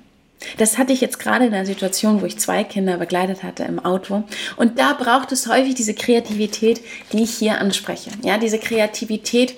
Das 0.57 0.77
hatte 0.77 0.93
ich 0.93 1.01
jetzt 1.01 1.19
gerade 1.19 1.45
in 1.45 1.53
einer 1.53 1.65
Situation, 1.65 2.21
wo 2.21 2.25
ich 2.25 2.37
zwei 2.37 2.63
Kinder 2.63 2.97
begleitet 2.97 3.43
hatte 3.43 3.63
im 3.63 3.79
Auto. 3.79 4.23
Und 4.57 4.79
da 4.79 4.93
braucht 4.93 5.31
es 5.31 5.47
häufig 5.47 5.75
diese 5.75 5.93
Kreativität, 5.93 6.81
die 7.13 7.23
ich 7.23 7.31
hier 7.31 7.59
anspreche. 7.59 8.11
Ja, 8.23 8.37
diese 8.37 8.59
Kreativität, 8.59 9.55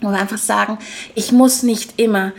wo 0.00 0.08
wir 0.08 0.18
einfach 0.18 0.38
sagen, 0.38 0.78
ich 1.14 1.32
muss 1.32 1.62
nicht 1.62 1.94
immer 1.98 2.32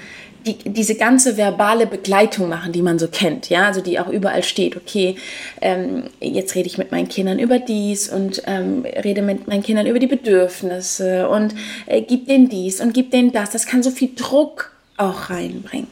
die, 0.45 0.57
diese 0.65 0.95
ganze 0.95 1.37
verbale 1.37 1.85
Begleitung 1.85 2.49
machen, 2.49 2.71
die 2.71 2.81
man 2.81 2.97
so 2.97 3.07
kennt, 3.07 3.49
ja, 3.49 3.67
also 3.67 3.81
die 3.81 3.99
auch 3.99 4.07
überall 4.07 4.43
steht, 4.43 4.75
okay, 4.75 5.15
ähm, 5.61 6.05
jetzt 6.19 6.55
rede 6.55 6.67
ich 6.67 6.77
mit 6.77 6.91
meinen 6.91 7.07
Kindern 7.07 7.37
über 7.39 7.59
dies 7.59 8.09
und 8.09 8.41
ähm, 8.47 8.83
rede 9.03 9.21
mit 9.21 9.47
meinen 9.47 9.63
Kindern 9.63 9.85
über 9.85 9.99
die 9.99 10.07
Bedürfnisse 10.07 11.29
und 11.29 11.53
äh, 11.85 12.01
gib 12.01 12.27
denen 12.27 12.49
dies 12.49 12.81
und 12.81 12.93
gib 12.93 13.11
denen 13.11 13.31
das. 13.31 13.51
Das 13.51 13.65
kann 13.65 13.83
so 13.83 13.91
viel 13.91 14.11
Druck 14.15 14.71
auch 14.97 15.29
reinbringen, 15.29 15.87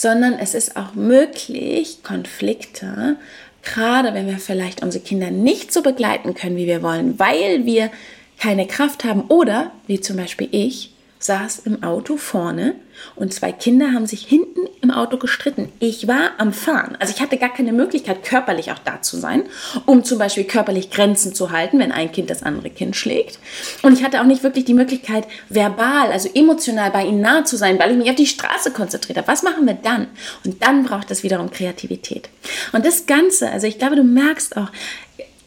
sondern 0.00 0.38
es 0.38 0.54
ist 0.54 0.76
auch 0.76 0.94
möglich, 0.94 2.02
Konflikte, 2.02 3.16
gerade 3.62 4.14
wenn 4.14 4.26
wir 4.26 4.38
vielleicht 4.38 4.82
unsere 4.82 5.04
Kinder 5.04 5.30
nicht 5.30 5.74
so 5.74 5.82
begleiten 5.82 6.32
können, 6.34 6.56
wie 6.56 6.66
wir 6.66 6.82
wollen, 6.82 7.18
weil 7.18 7.66
wir 7.66 7.90
keine 8.38 8.66
Kraft 8.66 9.04
haben 9.04 9.24
oder, 9.28 9.72
wie 9.86 10.00
zum 10.00 10.16
Beispiel 10.16 10.48
ich, 10.52 10.94
saß 11.20 11.60
im 11.60 11.82
Auto 11.82 12.16
vorne 12.16 12.74
und 13.14 13.32
zwei 13.32 13.52
Kinder 13.52 13.92
haben 13.92 14.06
sich 14.06 14.26
hinten 14.26 14.60
im 14.80 14.90
Auto 14.90 15.18
gestritten. 15.18 15.70
Ich 15.78 16.08
war 16.08 16.32
am 16.38 16.54
Fahren. 16.54 16.96
Also 16.98 17.12
ich 17.14 17.20
hatte 17.20 17.36
gar 17.36 17.52
keine 17.52 17.72
Möglichkeit, 17.72 18.24
körperlich 18.24 18.72
auch 18.72 18.78
da 18.78 19.02
zu 19.02 19.18
sein, 19.18 19.44
um 19.84 20.02
zum 20.02 20.18
Beispiel 20.18 20.44
körperlich 20.44 20.90
Grenzen 20.90 21.34
zu 21.34 21.50
halten, 21.50 21.78
wenn 21.78 21.92
ein 21.92 22.10
Kind 22.10 22.30
das 22.30 22.42
andere 22.42 22.70
Kind 22.70 22.96
schlägt. 22.96 23.38
Und 23.82 23.92
ich 23.92 24.02
hatte 24.02 24.20
auch 24.20 24.26
nicht 24.26 24.42
wirklich 24.42 24.64
die 24.64 24.74
Möglichkeit, 24.74 25.26
verbal, 25.50 26.10
also 26.10 26.30
emotional 26.34 26.90
bei 26.90 27.04
ihnen 27.04 27.20
nahe 27.20 27.44
zu 27.44 27.58
sein, 27.58 27.78
weil 27.78 27.90
ich 27.92 27.98
mich 27.98 28.10
auf 28.10 28.16
die 28.16 28.26
Straße 28.26 28.70
konzentriert 28.70 29.18
habe. 29.18 29.28
Was 29.28 29.42
machen 29.42 29.66
wir 29.66 29.74
dann? 29.74 30.08
Und 30.44 30.62
dann 30.62 30.84
braucht 30.84 31.10
es 31.10 31.22
wiederum 31.22 31.50
Kreativität. 31.50 32.30
Und 32.72 32.86
das 32.86 33.04
Ganze, 33.04 33.50
also 33.50 33.66
ich 33.66 33.78
glaube, 33.78 33.96
du 33.96 34.04
merkst 34.04 34.56
auch, 34.56 34.70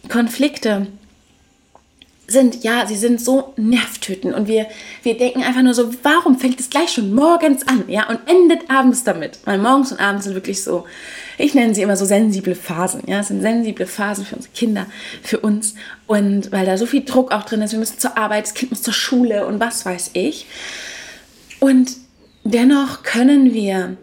Konflikte, 0.10 0.88
sind, 2.34 2.64
ja, 2.64 2.86
sie 2.86 2.98
sind 2.98 3.22
so 3.22 3.54
nervtötend 3.56 4.36
und 4.36 4.48
wir, 4.48 4.68
wir 5.04 5.18
denken 5.18 5.42
einfach 5.42 5.62
nur 5.62 5.74
so, 5.74 5.94
warum 6.04 6.38
fängt 6.38 6.60
es 6.60 6.70
gleich 6.70 6.90
schon 6.90 7.14
morgens 7.14 7.66
an, 7.68 7.86
ja, 7.88 8.10
und 8.10 8.20
endet 8.26 8.70
abends 8.70 9.06
damit, 9.06 9.40
weil 9.46 9.58
morgens 9.58 9.94
und 9.94 10.02
abends 10.02 10.26
sind 10.26 10.34
wirklich 10.34 10.62
so, 10.62 10.86
ich 11.38 11.54
nenne 11.54 11.74
sie 11.74 11.82
immer 11.82 11.96
so 11.96 12.04
sensible 12.04 12.56
Phasen, 12.56 13.04
ja, 13.08 13.22
es 13.22 13.30
sind 13.30 13.42
sensible 13.42 13.86
Phasen 13.86 14.26
für 14.26 14.36
unsere 14.36 14.54
Kinder, 14.54 14.86
für 15.22 15.40
uns 15.40 15.76
und 16.08 16.52
weil 16.52 16.66
da 16.66 16.78
so 16.78 16.86
viel 16.86 17.06
Druck 17.06 17.32
auch 17.32 17.44
drin 17.44 17.62
ist, 17.62 17.72
wir 17.72 17.80
müssen 17.80 18.00
zur 18.00 18.18
Arbeit, 18.18 18.44
das 18.44 18.54
Kind 18.54 18.72
muss 18.72 18.82
zur 18.82 18.94
Schule 18.94 19.48
und 19.48 19.62
was 19.62 19.86
weiß 19.86 20.12
ich. 20.14 20.48
Und 21.60 21.92
dennoch 22.44 23.04
können 23.04 23.54
wir 23.54 23.96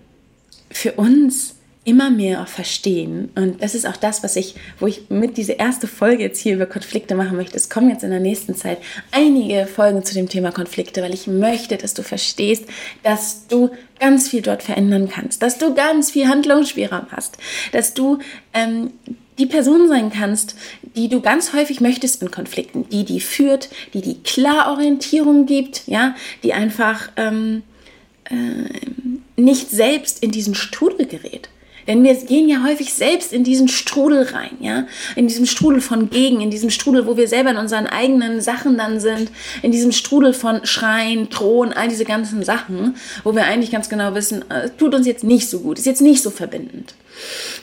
für 0.71 0.93
uns 0.93 1.57
immer 1.85 2.11
mehr 2.11 2.45
verstehen. 2.47 3.31
Und 3.35 3.63
das 3.63 3.75
ist 3.75 3.87
auch 3.87 3.97
das, 3.97 4.23
was 4.23 4.37
ich, 4.37 4.55
wo 4.79 4.87
ich 4.87 5.09
mit 5.09 5.39
dieser 5.39 5.59
erste 5.59 5.87
Folge 5.87 6.23
jetzt 6.25 6.39
hier 6.39 6.55
über 6.55 6.67
Konflikte 6.67 7.15
machen 7.15 7.37
möchte. 7.37 7.57
Es 7.57 7.71
kommen 7.71 7.89
jetzt 7.89 8.05
in 8.05 8.11
der 8.11 8.21
nächsten 8.21 8.55
Zeit 8.55 8.79
einige 9.13 9.67
Folgen 9.67 10.05
zu 10.05 10.13
dem 10.13 10.29
Thema 10.29 10.53
Konflikte, 10.53 11.03
weil 11.03 11.15
ich 11.15 11.27
möchte, 11.27 11.79
dass 11.79 11.95
du 11.95 12.03
verstehst, 12.03 12.65
dass 13.03 13.47
du 13.49 13.71
ganz 13.99 14.29
viel 14.29 14.43
dort 14.43 14.63
verändern 14.63 15.09
kannst, 15.09 15.43
dass 15.43 15.57
du 15.57 15.75
ganz 15.75 16.11
viel 16.11 16.29
Handlungsspielraum 16.29 17.07
hast, 17.13 17.39
dass 17.73 17.95
du 17.95 18.19
ähm, 18.53 18.91
die 19.39 19.47
Person 19.47 19.89
sein 19.89 20.11
kannst, 20.11 20.57
die 20.97 21.09
du 21.09 21.23
ganz 21.23 21.55
häufig 21.55 21.81
möchtest 21.81 22.21
in 22.21 22.31
Konflikten, 22.31 22.87
die 22.91 23.07
die 23.07 23.21
führt, 23.21 23.71
die 23.95 24.03
die 24.03 24.23
Klarorientierung 24.23 25.47
gibt, 25.47 25.85
ja, 25.87 26.15
die 26.43 26.53
einfach 26.53 27.11
ähm, 27.17 27.63
äh, 28.25 28.35
nicht 29.41 29.71
selbst 29.71 30.23
in 30.23 30.31
diesen 30.31 30.55
Strudel 30.55 31.07
gerät. 31.07 31.49
Denn 31.91 32.05
wir 32.05 32.15
gehen 32.15 32.49
ja 32.49 32.63
häufig 32.63 32.95
selbst 32.95 33.33
in 33.33 33.43
diesen 33.43 33.67
Strudel 33.67 34.23
rein, 34.23 34.57
ja, 34.61 34.87
in 35.17 35.27
diesem 35.27 35.45
Strudel 35.45 35.81
von 35.81 36.09
Gegen, 36.09 36.41
in 36.41 36.49
diesem 36.49 36.71
Strudel, 36.71 37.05
wo 37.05 37.17
wir 37.17 37.27
selber 37.27 37.51
in 37.51 37.57
unseren 37.57 37.89
eigenen 37.89 38.41
Sachen 38.41 38.79
dann 38.79 39.01
sind, 39.01 39.33
in 39.63 39.73
diesem 39.73 39.91
Strudel 39.91 40.33
von 40.33 40.65
Schreien, 40.65 41.31
Drohen, 41.31 41.73
all 41.73 41.89
diese 41.89 42.05
ganzen 42.05 42.45
Sachen, 42.45 42.95
wo 43.25 43.35
wir 43.35 43.43
eigentlich 43.43 43.73
ganz 43.73 43.89
genau 43.89 44.15
wissen, 44.15 44.49
äh, 44.53 44.71
tut 44.71 44.95
uns 44.95 45.05
jetzt 45.05 45.25
nicht 45.25 45.51
so 45.51 45.59
gut, 45.59 45.81
ist 45.81 45.85
jetzt 45.85 46.01
nicht 46.01 46.23
so 46.23 46.31
verbindend. 46.31 46.95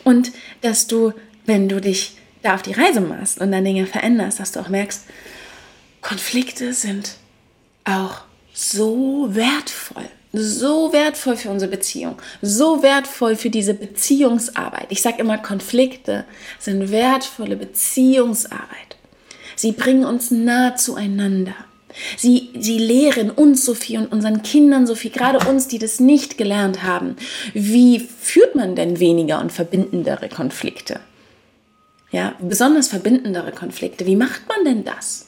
Und 0.04 0.34
dass 0.60 0.88
du, 0.88 1.14
wenn 1.46 1.70
du 1.70 1.80
dich 1.80 2.18
da 2.44 2.56
auf 2.56 2.64
die 2.64 2.74
Reise 2.74 3.00
machst 3.00 3.40
und 3.40 3.54
dann 3.54 3.64
Dinge 3.64 3.86
veränderst, 3.86 4.42
dass 4.42 4.52
du 4.52 4.60
auch 4.60 4.68
merkst, 4.68 5.06
Konflikte 6.02 6.74
sind 6.74 7.12
auch 7.86 8.24
so 8.54 9.30
wertvoll 9.30 10.10
so 10.34 10.92
wertvoll 10.94 11.38
für 11.38 11.50
unsere 11.50 11.72
Beziehung, 11.72 12.16
so 12.42 12.84
wertvoll 12.84 13.36
für 13.36 13.50
diese 13.50 13.74
Beziehungsarbeit. 13.74 14.88
Ich 14.90 15.02
sage 15.02 15.20
immer, 15.20 15.38
Konflikte 15.38 16.26
sind 16.60 16.92
wertvolle 16.92 17.56
Beziehungsarbeit. 17.56 18.98
Sie 19.56 19.72
bringen 19.72 20.06
uns 20.06 20.30
nah 20.30 20.76
zueinander. 20.76 21.56
Sie, 22.16 22.50
sie 22.60 22.78
lehren 22.78 23.32
uns 23.32 23.66
so 23.66 23.74
viel 23.74 24.00
und 24.00 24.12
unseren 24.12 24.44
Kindern 24.44 24.86
so 24.86 24.94
viel, 24.94 25.10
gerade 25.10 25.50
uns, 25.50 25.68
die 25.68 25.80
das 25.80 26.00
nicht 26.00 26.38
gelernt 26.38 26.84
haben. 26.84 27.16
Wie 27.54 28.00
führt 28.00 28.56
man 28.56 28.76
denn 28.76 29.00
weniger 29.00 29.42
und 29.42 29.52
verbindendere 29.52 30.30
Konflikte? 30.30 31.00
Ja, 32.12 32.36
besonders 32.40 32.88
verbindendere 32.88 33.52
Konflikte. 33.52 34.06
Wie 34.06 34.16
macht 34.16 34.48
man 34.48 34.64
denn 34.64 34.84
das? 34.86 35.28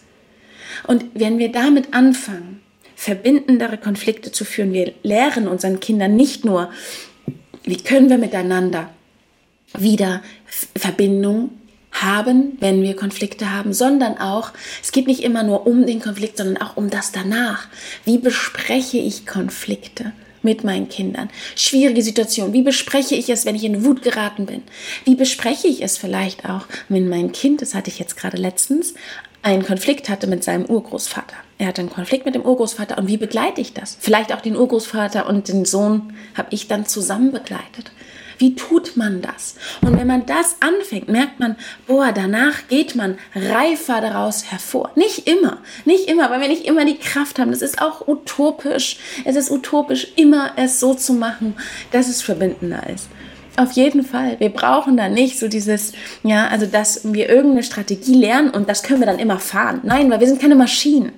Und 0.88 1.06
wenn 1.14 1.40
wir 1.40 1.52
damit 1.52 1.94
anfangen, 1.94 2.62
verbindendere 3.00 3.78
Konflikte 3.78 4.34
zu 4.34 4.44
führen. 4.44 4.74
Wir 4.74 4.92
lehren 5.04 5.48
unseren 5.48 5.80
Kindern 5.80 6.18
nicht 6.18 6.44
nur, 6.44 6.70
wie 7.64 7.78
können 7.78 8.10
wir 8.10 8.18
miteinander 8.18 8.90
wieder 9.78 10.22
Verbindung 10.76 11.52
haben, 11.94 12.58
wenn 12.60 12.82
wir 12.82 12.98
Konflikte 12.98 13.54
haben, 13.54 13.72
sondern 13.72 14.18
auch, 14.18 14.52
es 14.84 14.92
geht 14.92 15.08
nicht 15.08 15.24
immer 15.24 15.44
nur 15.44 15.66
um 15.66 15.86
den 15.86 16.02
Konflikt, 16.02 16.36
sondern 16.36 16.62
auch 16.62 16.76
um 16.76 16.90
das 16.90 17.14
danach. 17.14 17.68
Wie 18.04 18.18
bespreche 18.18 18.98
ich 18.98 19.26
Konflikte? 19.26 20.12
mit 20.42 20.64
meinen 20.64 20.88
Kindern. 20.88 21.30
Schwierige 21.58 22.02
Situation. 22.02 22.54
Wie 22.54 22.62
bespreche 22.62 23.14
ich 23.14 23.30
es, 23.30 23.46
wenn 23.46 23.56
ich 23.56 23.66
in 23.66 23.84
Wut 23.84 24.04
geraten 24.04 24.46
bin? 24.46 24.64
Wie 25.04 25.16
bespreche 25.16 25.68
ich 25.68 25.84
es 25.84 25.98
vielleicht 25.98 26.46
auch, 26.46 26.66
wenn 26.88 27.10
mein 27.10 27.34
Kind, 27.34 27.62
das 27.62 27.76
hatte 27.76 27.90
ich 27.90 28.00
jetzt 28.00 28.16
gerade 28.16 28.38
letztens, 28.38 28.94
einen 29.42 29.66
Konflikt 29.66 30.10
hatte 30.10 30.28
mit 30.28 30.44
seinem 30.44 30.66
Urgroßvater. 30.66 31.36
Er 31.58 31.68
hatte 31.68 31.82
einen 31.82 31.90
Konflikt 31.90 32.26
mit 32.26 32.36
dem 32.36 32.44
Urgroßvater 32.44 32.98
und 32.98 33.08
wie 33.08 33.18
begleite 33.18 33.62
ich 33.62 33.74
das? 33.74 33.98
Vielleicht 34.00 34.34
auch 34.34 34.42
den 34.42 34.56
Urgroßvater 34.56 35.28
und 35.28 35.48
den 35.48 35.66
Sohn 35.66 36.14
habe 36.36 36.50
ich 36.52 36.68
dann 36.68 36.86
zusammen 36.86 37.32
begleitet. 37.32 37.92
Wie 38.40 38.56
tut 38.56 38.96
man 38.96 39.22
das? 39.22 39.56
Und 39.82 39.98
wenn 39.98 40.08
man 40.08 40.26
das 40.26 40.56
anfängt, 40.62 41.10
merkt 41.10 41.42
man, 41.42 41.58
boah, 41.88 42.14
danach 42.14 42.70
geht 42.70 42.96
man 42.96 43.18
reifer 43.36 44.00
daraus 44.00 44.50
hervor. 44.50 44.92
Nicht 44.96 45.28
immer, 45.28 45.58
nicht 45.84 46.08
immer, 46.08 46.32
weil 46.32 46.40
wir 46.40 46.48
nicht 46.48 46.66
immer 46.66 46.86
die 46.86 46.98
Kraft 46.98 47.38
haben. 47.38 47.52
Das 47.52 47.62
ist 47.62 47.82
auch 47.82 48.08
utopisch. 48.08 48.98
Es 49.26 49.36
ist 49.36 49.52
utopisch, 49.52 50.08
immer 50.16 50.54
es 50.56 50.80
so 50.80 50.94
zu 50.94 51.14
machen, 51.14 51.56
dass 51.92 52.08
es 52.08 52.22
verbindender 52.22 52.90
ist. 52.90 53.10
Auf 53.60 53.74
jeden 53.74 54.06
Fall. 54.06 54.40
Wir 54.40 54.52
brauchen 54.52 54.96
da 54.96 55.10
nicht 55.10 55.38
so 55.38 55.50
dieses, 55.50 55.92
ja, 56.24 56.48
also 56.48 56.66
dass 56.66 57.02
wir 57.04 57.28
irgendeine 57.28 57.64
Strategie 57.64 58.14
lernen 58.14 58.52
und 58.52 58.70
das 58.70 58.84
können 58.84 59.02
wir 59.02 59.06
dann 59.06 59.20
immer 59.20 59.38
fahren. 59.38 59.82
Nein, 59.84 60.10
weil 60.10 60.22
wir 60.22 60.28
sind 60.28 60.40
keine 60.40 60.56
Maschinen. 60.56 61.12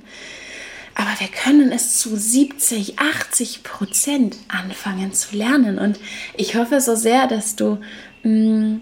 Aber 0.95 1.11
wir 1.19 1.27
können 1.27 1.71
es 1.71 1.99
zu 1.99 2.15
70, 2.15 2.97
80 2.97 3.61
Prozent 3.61 4.37
anfangen 4.47 5.13
zu 5.13 5.35
lernen. 5.35 5.77
Und 5.77 5.99
ich 6.35 6.55
hoffe 6.55 6.81
so 6.81 6.95
sehr, 6.95 7.27
dass 7.27 7.55
du, 7.55 7.77
mm, 8.23 8.77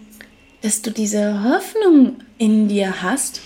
dass 0.62 0.82
du 0.82 0.92
diese 0.92 1.44
Hoffnung 1.44 2.16
in 2.38 2.70
dir 2.70 3.04
hast 3.04 3.42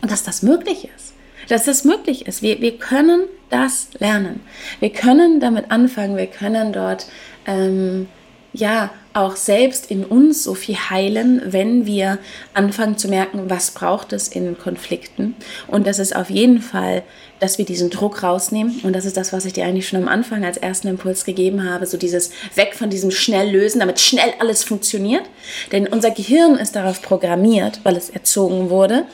und 0.00 0.12
dass 0.12 0.22
das 0.22 0.44
möglich 0.44 0.88
ist. 0.96 1.12
Dass 1.48 1.64
das 1.64 1.82
möglich 1.82 2.28
ist. 2.28 2.40
Wir, 2.40 2.60
wir 2.60 2.78
können 2.78 3.22
das 3.48 3.88
lernen. 3.98 4.42
Wir 4.78 4.90
können 4.90 5.40
damit 5.40 5.72
anfangen. 5.72 6.16
Wir 6.16 6.28
können 6.28 6.72
dort, 6.72 7.08
ähm, 7.46 8.06
ja, 8.52 8.90
auch 9.12 9.36
selbst 9.36 9.90
in 9.90 10.04
uns 10.04 10.44
so 10.44 10.54
viel 10.54 10.76
heilen, 10.76 11.42
wenn 11.46 11.86
wir 11.86 12.18
anfangen 12.54 12.96
zu 12.96 13.08
merken, 13.08 13.50
was 13.50 13.72
braucht 13.72 14.12
es 14.12 14.28
in 14.28 14.56
Konflikten. 14.58 15.34
Und 15.66 15.86
das 15.86 15.98
ist 15.98 16.14
auf 16.14 16.30
jeden 16.30 16.62
Fall, 16.62 17.02
dass 17.40 17.58
wir 17.58 17.64
diesen 17.64 17.90
Druck 17.90 18.22
rausnehmen. 18.22 18.80
Und 18.82 18.94
das 18.94 19.04
ist 19.04 19.16
das, 19.16 19.32
was 19.32 19.46
ich 19.46 19.52
dir 19.52 19.64
eigentlich 19.64 19.88
schon 19.88 20.02
am 20.02 20.08
Anfang 20.08 20.44
als 20.44 20.58
ersten 20.58 20.88
Impuls 20.88 21.24
gegeben 21.24 21.68
habe. 21.68 21.86
So 21.86 21.96
dieses 21.96 22.30
Weg 22.54 22.74
von 22.74 22.90
diesem 22.90 23.10
schnell 23.10 23.50
lösen, 23.50 23.80
damit 23.80 23.98
schnell 23.98 24.32
alles 24.38 24.62
funktioniert. 24.62 25.24
Denn 25.72 25.86
unser 25.88 26.10
Gehirn 26.10 26.56
ist 26.56 26.76
darauf 26.76 27.02
programmiert, 27.02 27.80
weil 27.82 27.96
es 27.96 28.10
erzogen 28.10 28.70
wurde, 28.70 29.06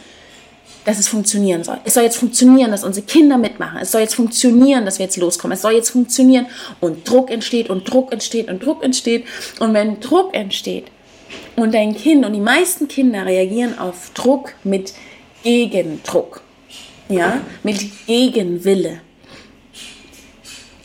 dass 0.86 0.98
es 0.98 1.08
funktionieren 1.08 1.64
soll. 1.64 1.78
Es 1.84 1.94
soll 1.94 2.04
jetzt 2.04 2.16
funktionieren, 2.16 2.70
dass 2.70 2.84
unsere 2.84 3.04
Kinder 3.04 3.36
mitmachen. 3.36 3.80
Es 3.82 3.92
soll 3.92 4.00
jetzt 4.00 4.14
funktionieren, 4.14 4.86
dass 4.86 4.98
wir 4.98 5.04
jetzt 5.04 5.16
loskommen. 5.18 5.54
Es 5.54 5.62
soll 5.62 5.72
jetzt 5.72 5.90
funktionieren 5.90 6.46
und 6.80 7.08
Druck 7.08 7.30
entsteht 7.30 7.68
und 7.68 7.90
Druck 7.92 8.12
entsteht 8.12 8.48
und 8.48 8.64
Druck 8.64 8.82
entsteht. 8.82 9.24
Und 9.58 9.74
wenn 9.74 10.00
Druck 10.00 10.34
entsteht, 10.34 10.86
Und 11.56 11.74
dein 11.74 11.94
Kind 11.94 12.24
und 12.24 12.32
die 12.32 12.40
meisten 12.40 12.86
Kinder 12.86 13.26
reagieren 13.26 13.78
auf 13.78 14.10
Druck 14.14 14.52
mit 14.62 14.92
Gegendruck. 15.42 16.42
Ja, 17.08 17.40
mit 17.62 18.06
Gegenwille. 18.06 19.00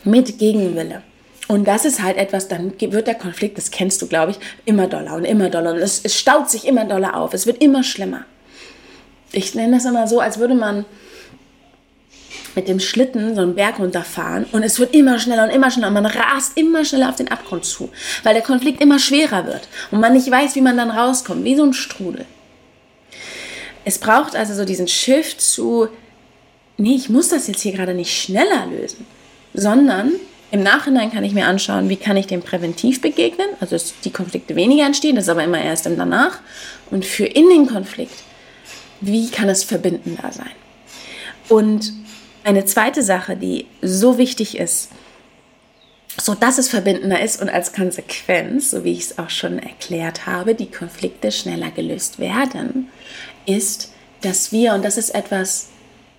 Mit 0.04 0.40
Gegenwille. 0.40 1.04
Und 1.48 1.68
das 1.68 1.84
ist 1.84 2.02
halt 2.02 2.18
etwas, 2.18 2.48
dann 2.48 2.74
wird 2.80 3.08
der 3.08 3.16
Konflikt, 3.16 3.58
das 3.58 3.72
kennst 3.72 4.02
du, 4.02 4.08
glaube 4.08 4.32
ich, 4.32 4.38
immer 4.66 4.88
doller 4.88 5.16
und 5.16 5.26
immer 5.26 5.50
doller. 5.50 5.74
Und 5.74 5.80
es, 5.80 6.00
es 6.04 6.18
staut 6.18 6.50
sich 6.50 6.66
immer 6.66 6.86
doller 6.86 7.16
auf. 7.18 7.34
Es 7.34 7.46
wird 7.46 7.62
immer 7.62 7.84
schlimmer. 7.84 8.26
Ich 9.32 9.56
nenne 9.56 9.76
das 9.76 9.86
immer 9.86 10.08
so, 10.08 10.20
als 10.20 10.40
würde 10.40 10.56
man 10.56 10.86
mit 12.56 12.68
dem 12.68 12.80
Schlitten 12.80 13.36
so 13.36 13.42
einen 13.42 13.56
Berg 13.56 13.80
runterfahren 13.80 14.46
und 14.52 14.64
es 14.64 14.80
wird 14.80 14.94
immer 14.94 15.20
schneller 15.20 15.46
und 15.46 15.52
immer 15.52 15.72
schneller 15.72 15.88
und 15.88 15.94
man 15.94 16.06
rast 16.06 16.58
immer 16.58 16.84
schneller 16.84 17.10
auf 17.10 17.16
den 17.16 17.30
Abgrund 17.30 17.66
zu, 17.66 17.90
weil 18.24 18.34
der 18.34 18.44
Konflikt 18.44 18.82
immer 18.82 19.00
schwerer 19.00 19.46
wird 19.46 19.68
und 19.90 20.02
man 20.02 20.14
nicht 20.14 20.30
weiß, 20.30 20.56
wie 20.56 20.62
man 20.62 20.78
dann 20.78 20.92
rauskommt, 20.92 21.44
wie 21.46 21.56
so 21.56 21.64
ein 21.64 21.74
Strudel. 21.74 22.26
Es 23.86 23.98
braucht 23.98 24.36
also 24.36 24.54
so 24.54 24.66
diesen 24.66 24.88
Shift 24.88 25.42
zu, 25.42 25.88
nee, 26.78 26.96
ich 26.96 27.10
muss 27.10 27.30
das 27.30 27.48
jetzt 27.48 27.62
hier 27.62 27.72
gerade 27.72 27.94
nicht 27.94 28.22
schneller 28.22 28.68
lösen, 28.68 29.08
sondern 29.54 30.12
im 30.52 30.64
Nachhinein 30.64 31.12
kann 31.12 31.24
ich 31.24 31.34
mir 31.34 31.46
anschauen, 31.48 31.88
wie 31.88 31.96
kann 31.96 32.18
ich 32.18 32.28
dem 32.28 32.42
präventiv 32.42 33.02
begegnen, 33.02 33.48
also 33.62 33.76
dass 33.76 33.94
die 34.04 34.12
Konflikte 34.12 34.56
weniger 34.56 34.86
entstehen, 34.86 35.16
das 35.16 35.26
ist 35.26 35.30
aber 35.30 35.46
immer 35.46 35.62
erst 35.62 35.86
im 35.86 35.98
Danach. 35.98 36.40
Und 36.92 37.06
für 37.06 37.26
in 37.26 37.48
den 37.48 37.68
Konflikt, 37.68 38.16
wie 39.02 39.30
kann 39.30 39.50
es 39.50 39.64
verbindender 39.64 40.32
sein? 40.32 40.52
Und 41.50 41.94
eine 42.44 42.66
zweite 42.66 43.04
Sache, 43.04 43.36
die 43.36 43.68
so 43.82 44.18
wichtig 44.18 44.58
ist, 44.58 44.90
so 46.20 46.36
dass 46.36 46.58
es 46.58 46.70
verbindender 46.70 47.22
ist 47.22 47.42
und 47.42 47.50
als 47.50 47.74
Konsequenz, 47.74 48.72
so 48.72 48.84
wie 48.84 48.94
ich 48.94 49.00
es 49.02 49.20
auch 49.20 49.30
schon 49.30 49.60
erklärt 49.60 50.26
habe, 50.26 50.56
die 50.56 50.70
Konflikte 50.70 51.32
schneller 51.32 51.72
gelöst 51.72 52.20
werden, 52.20 52.90
ist, 53.46 53.92
dass 54.22 54.52
wir, 54.52 54.74
und 54.74 54.84
das 54.84 54.98
ist 54.98 55.16
etwas, 55.16 55.70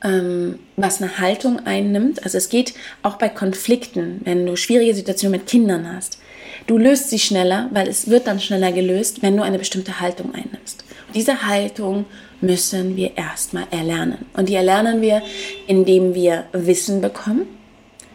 ähm, 0.02 0.58
was 0.76 1.00
eine 1.00 1.18
Haltung 1.18 1.64
einnimmt, 1.66 2.24
also 2.24 2.38
es 2.38 2.48
geht 2.48 2.74
auch 3.02 3.16
bei 3.16 3.28
Konflikten, 3.28 4.20
wenn 4.24 4.46
du 4.46 4.56
schwierige 4.56 4.94
Situationen 4.94 5.40
mit 5.40 5.48
Kindern 5.48 5.92
hast, 5.94 6.18
du 6.66 6.78
löst 6.78 7.10
sie 7.10 7.18
schneller, 7.18 7.68
weil 7.72 7.88
es 7.88 8.08
wird 8.08 8.26
dann 8.26 8.40
schneller 8.40 8.72
gelöst, 8.72 9.22
wenn 9.22 9.36
du 9.36 9.42
eine 9.42 9.58
bestimmte 9.58 10.00
Haltung 10.00 10.34
einnimmst. 10.34 10.84
Und 11.08 11.16
diese 11.16 11.46
Haltung 11.46 12.06
müssen 12.42 12.96
wir 12.96 13.16
erstmal 13.16 13.66
erlernen. 13.70 14.26
Und 14.34 14.49
die 14.49 14.54
erlernen 14.54 15.00
wir, 15.00 15.22
indem 15.66 16.14
wir 16.14 16.46
Wissen 16.52 17.00
bekommen. 17.00 17.46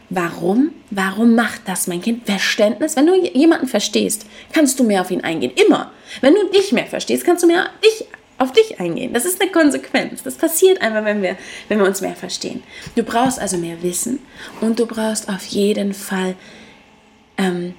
Warum? 0.10 0.72
Warum 0.90 1.36
macht 1.36 1.62
das 1.66 1.88
mein 1.88 2.02
Kind? 2.02 2.26
Verständnis. 2.26 2.96
Wenn 2.96 3.08
du 3.08 3.16
jemanden 3.16 3.68
verstehst, 3.68 4.26
kannst 4.54 4.80
du 4.80 4.84
mehr 4.84 5.02
auf 5.02 5.12
ihn 5.12 5.24
eingehen. 5.24 5.52
Immer. 5.56 5.92
Wenn 6.22 6.34
du 6.34 6.50
dich 6.50 6.72
mehr 6.72 6.86
verstehst, 6.86 7.26
kannst 7.26 7.44
du 7.44 7.48
mehr 7.48 7.70
dich, 7.84 8.06
auf 8.38 8.54
dich 8.54 8.80
eingehen. 8.80 9.14
Das 9.14 9.26
ist 9.26 9.42
eine 9.42 9.52
Konsequenz. 9.52 10.24
Das 10.24 10.36
passiert 10.36 10.82
einfach, 10.82 11.04
wenn 11.04 11.22
wir, 11.22 11.36
wenn 11.68 11.80
wir 11.80 11.86
uns 11.86 12.02
mehr 12.02 12.16
verstehen. 12.16 12.64
Du 12.96 13.04
brauchst 13.04 13.40
also 13.40 13.58
mehr 13.58 13.82
Wissen 13.84 14.20
und 14.62 14.80
du 14.80 14.86
brauchst 14.86 15.28
auf 15.28 15.46
jeden 15.46 15.94
Fall 15.94 16.36
ähm, 17.38 17.74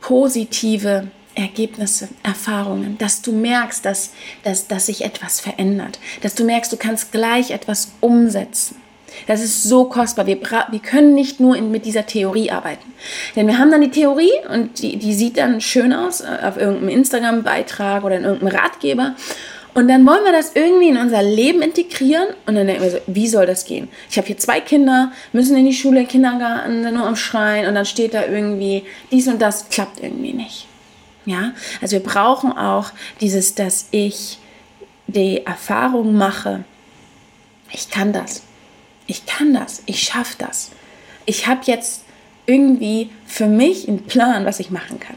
positive 0.00 1.08
Ergebnisse, 1.36 2.08
Erfahrungen, 2.22 2.98
dass 2.98 3.22
du 3.22 3.32
merkst, 3.32 3.84
dass, 3.84 4.10
dass, 4.42 4.66
dass 4.66 4.86
sich 4.86 5.04
etwas 5.04 5.40
verändert, 5.40 5.98
dass 6.22 6.34
du 6.34 6.44
merkst, 6.44 6.72
du 6.72 6.76
kannst 6.76 7.12
gleich 7.12 7.50
etwas 7.50 7.92
umsetzen. 8.00 8.76
Das 9.26 9.42
ist 9.42 9.62
so 9.62 9.84
kostbar. 9.84 10.26
Wir, 10.26 10.40
wir 10.40 10.78
können 10.80 11.14
nicht 11.14 11.40
nur 11.40 11.56
in, 11.56 11.70
mit 11.70 11.86
dieser 11.86 12.06
Theorie 12.06 12.50
arbeiten. 12.50 12.92
Denn 13.34 13.46
wir 13.46 13.58
haben 13.58 13.70
dann 13.70 13.80
die 13.80 13.90
Theorie 13.90 14.32
und 14.52 14.82
die, 14.82 14.96
die 14.96 15.14
sieht 15.14 15.38
dann 15.38 15.60
schön 15.60 15.92
aus 15.92 16.20
äh, 16.20 16.26
auf 16.42 16.56
irgendeinem 16.56 16.90
Instagram-Beitrag 16.90 18.04
oder 18.04 18.16
in 18.16 18.24
irgendeinem 18.24 18.56
Ratgeber. 18.56 19.14
Und 19.74 19.88
dann 19.88 20.06
wollen 20.06 20.24
wir 20.24 20.32
das 20.32 20.52
irgendwie 20.54 20.88
in 20.88 20.96
unser 20.96 21.22
Leben 21.22 21.60
integrieren 21.60 22.28
und 22.46 22.54
dann 22.54 22.66
denken 22.66 22.82
wir 22.82 22.90
so, 22.90 22.98
wie 23.06 23.28
soll 23.28 23.44
das 23.44 23.66
gehen? 23.66 23.88
Ich 24.10 24.16
habe 24.16 24.26
hier 24.26 24.38
zwei 24.38 24.60
Kinder, 24.60 25.12
müssen 25.32 25.54
in 25.54 25.66
die 25.66 25.74
Schule, 25.74 26.06
Kindergarten, 26.06 26.80
nur 26.94 27.06
am 27.06 27.16
Schreien 27.16 27.66
und 27.66 27.74
dann 27.74 27.84
steht 27.84 28.14
da 28.14 28.24
irgendwie, 28.24 28.84
dies 29.12 29.28
und 29.28 29.40
das 29.42 29.68
klappt 29.68 30.02
irgendwie 30.02 30.32
nicht. 30.32 30.66
Ja, 31.26 31.52
also 31.82 31.92
wir 31.94 32.02
brauchen 32.02 32.56
auch 32.56 32.92
dieses, 33.20 33.54
dass 33.54 33.88
ich 33.90 34.38
die 35.08 35.44
Erfahrung 35.44 36.14
mache, 36.14 36.64
ich 37.72 37.90
kann 37.90 38.12
das, 38.12 38.42
ich 39.06 39.26
kann 39.26 39.52
das, 39.52 39.82
ich 39.86 40.02
schaffe 40.02 40.36
das. 40.38 40.70
Ich 41.26 41.48
habe 41.48 41.60
jetzt 41.64 42.04
irgendwie 42.46 43.10
für 43.26 43.46
mich 43.46 43.88
einen 43.88 44.04
Plan, 44.04 44.46
was 44.46 44.60
ich 44.60 44.70
machen 44.70 45.00
kann. 45.00 45.16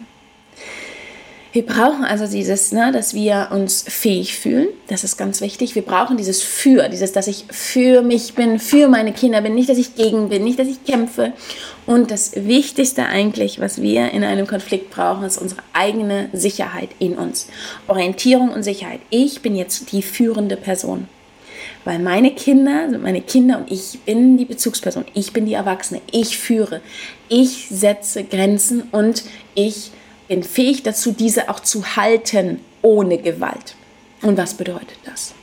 Wir 1.51 1.65
brauchen 1.65 2.03
also 2.03 2.27
dieses, 2.27 2.71
ne, 2.71 2.91
dass 2.91 3.15
wir 3.15 3.49
uns 3.51 3.83
fähig 3.87 4.37
fühlen. 4.37 4.67
Das 4.87 5.03
ist 5.03 5.17
ganz 5.17 5.41
wichtig. 5.41 5.73
Wir 5.73 5.81
brauchen 5.81 6.15
dieses 6.15 6.43
Für, 6.43 6.89
dieses, 6.89 7.11
dass 7.11 7.27
ich 7.27 7.45
für 7.49 8.03
mich 8.03 8.35
bin, 8.35 8.59
für 8.59 8.87
meine 8.87 9.13
Kinder 9.13 9.41
bin, 9.41 9.55
nicht, 9.55 9.67
dass 9.67 9.79
ich 9.79 9.95
gegen 9.95 10.29
bin, 10.29 10.43
nicht, 10.43 10.59
dass 10.59 10.67
ich 10.67 10.83
kämpfe. 10.83 11.33
Und 11.89 12.11
das 12.11 12.33
Wichtigste 12.35 13.07
eigentlich, 13.07 13.59
was 13.59 13.81
wir 13.81 14.11
in 14.11 14.23
einem 14.23 14.45
Konflikt 14.45 14.91
brauchen, 14.91 15.23
ist 15.23 15.39
unsere 15.39 15.63
eigene 15.73 16.29
Sicherheit 16.33 16.89
in 16.99 17.17
uns. 17.17 17.47
Orientierung 17.87 18.51
und 18.51 18.61
Sicherheit. 18.61 18.99
Ich 19.09 19.41
bin 19.41 19.55
jetzt 19.55 19.91
die 19.91 20.03
führende 20.03 20.55
Person. 20.55 21.07
Weil 21.85 21.97
meine 21.97 22.35
Kinder 22.35 22.87
sind 22.91 23.01
meine 23.01 23.21
Kinder 23.21 23.57
und 23.57 23.71
ich 23.71 24.01
bin 24.01 24.37
die 24.37 24.45
Bezugsperson. 24.45 25.03
Ich 25.15 25.33
bin 25.33 25.47
die 25.47 25.55
Erwachsene. 25.55 25.99
Ich 26.11 26.37
führe. 26.37 26.81
Ich 27.27 27.69
setze 27.71 28.23
Grenzen 28.23 28.83
und 28.91 29.23
ich 29.55 29.89
bin 30.27 30.43
fähig 30.43 30.83
dazu, 30.83 31.11
diese 31.11 31.49
auch 31.49 31.59
zu 31.59 31.95
halten 31.95 32.59
ohne 32.83 33.17
Gewalt. 33.17 33.73
Und 34.21 34.37
was 34.37 34.53
bedeutet 34.53 34.99
das? 35.05 35.33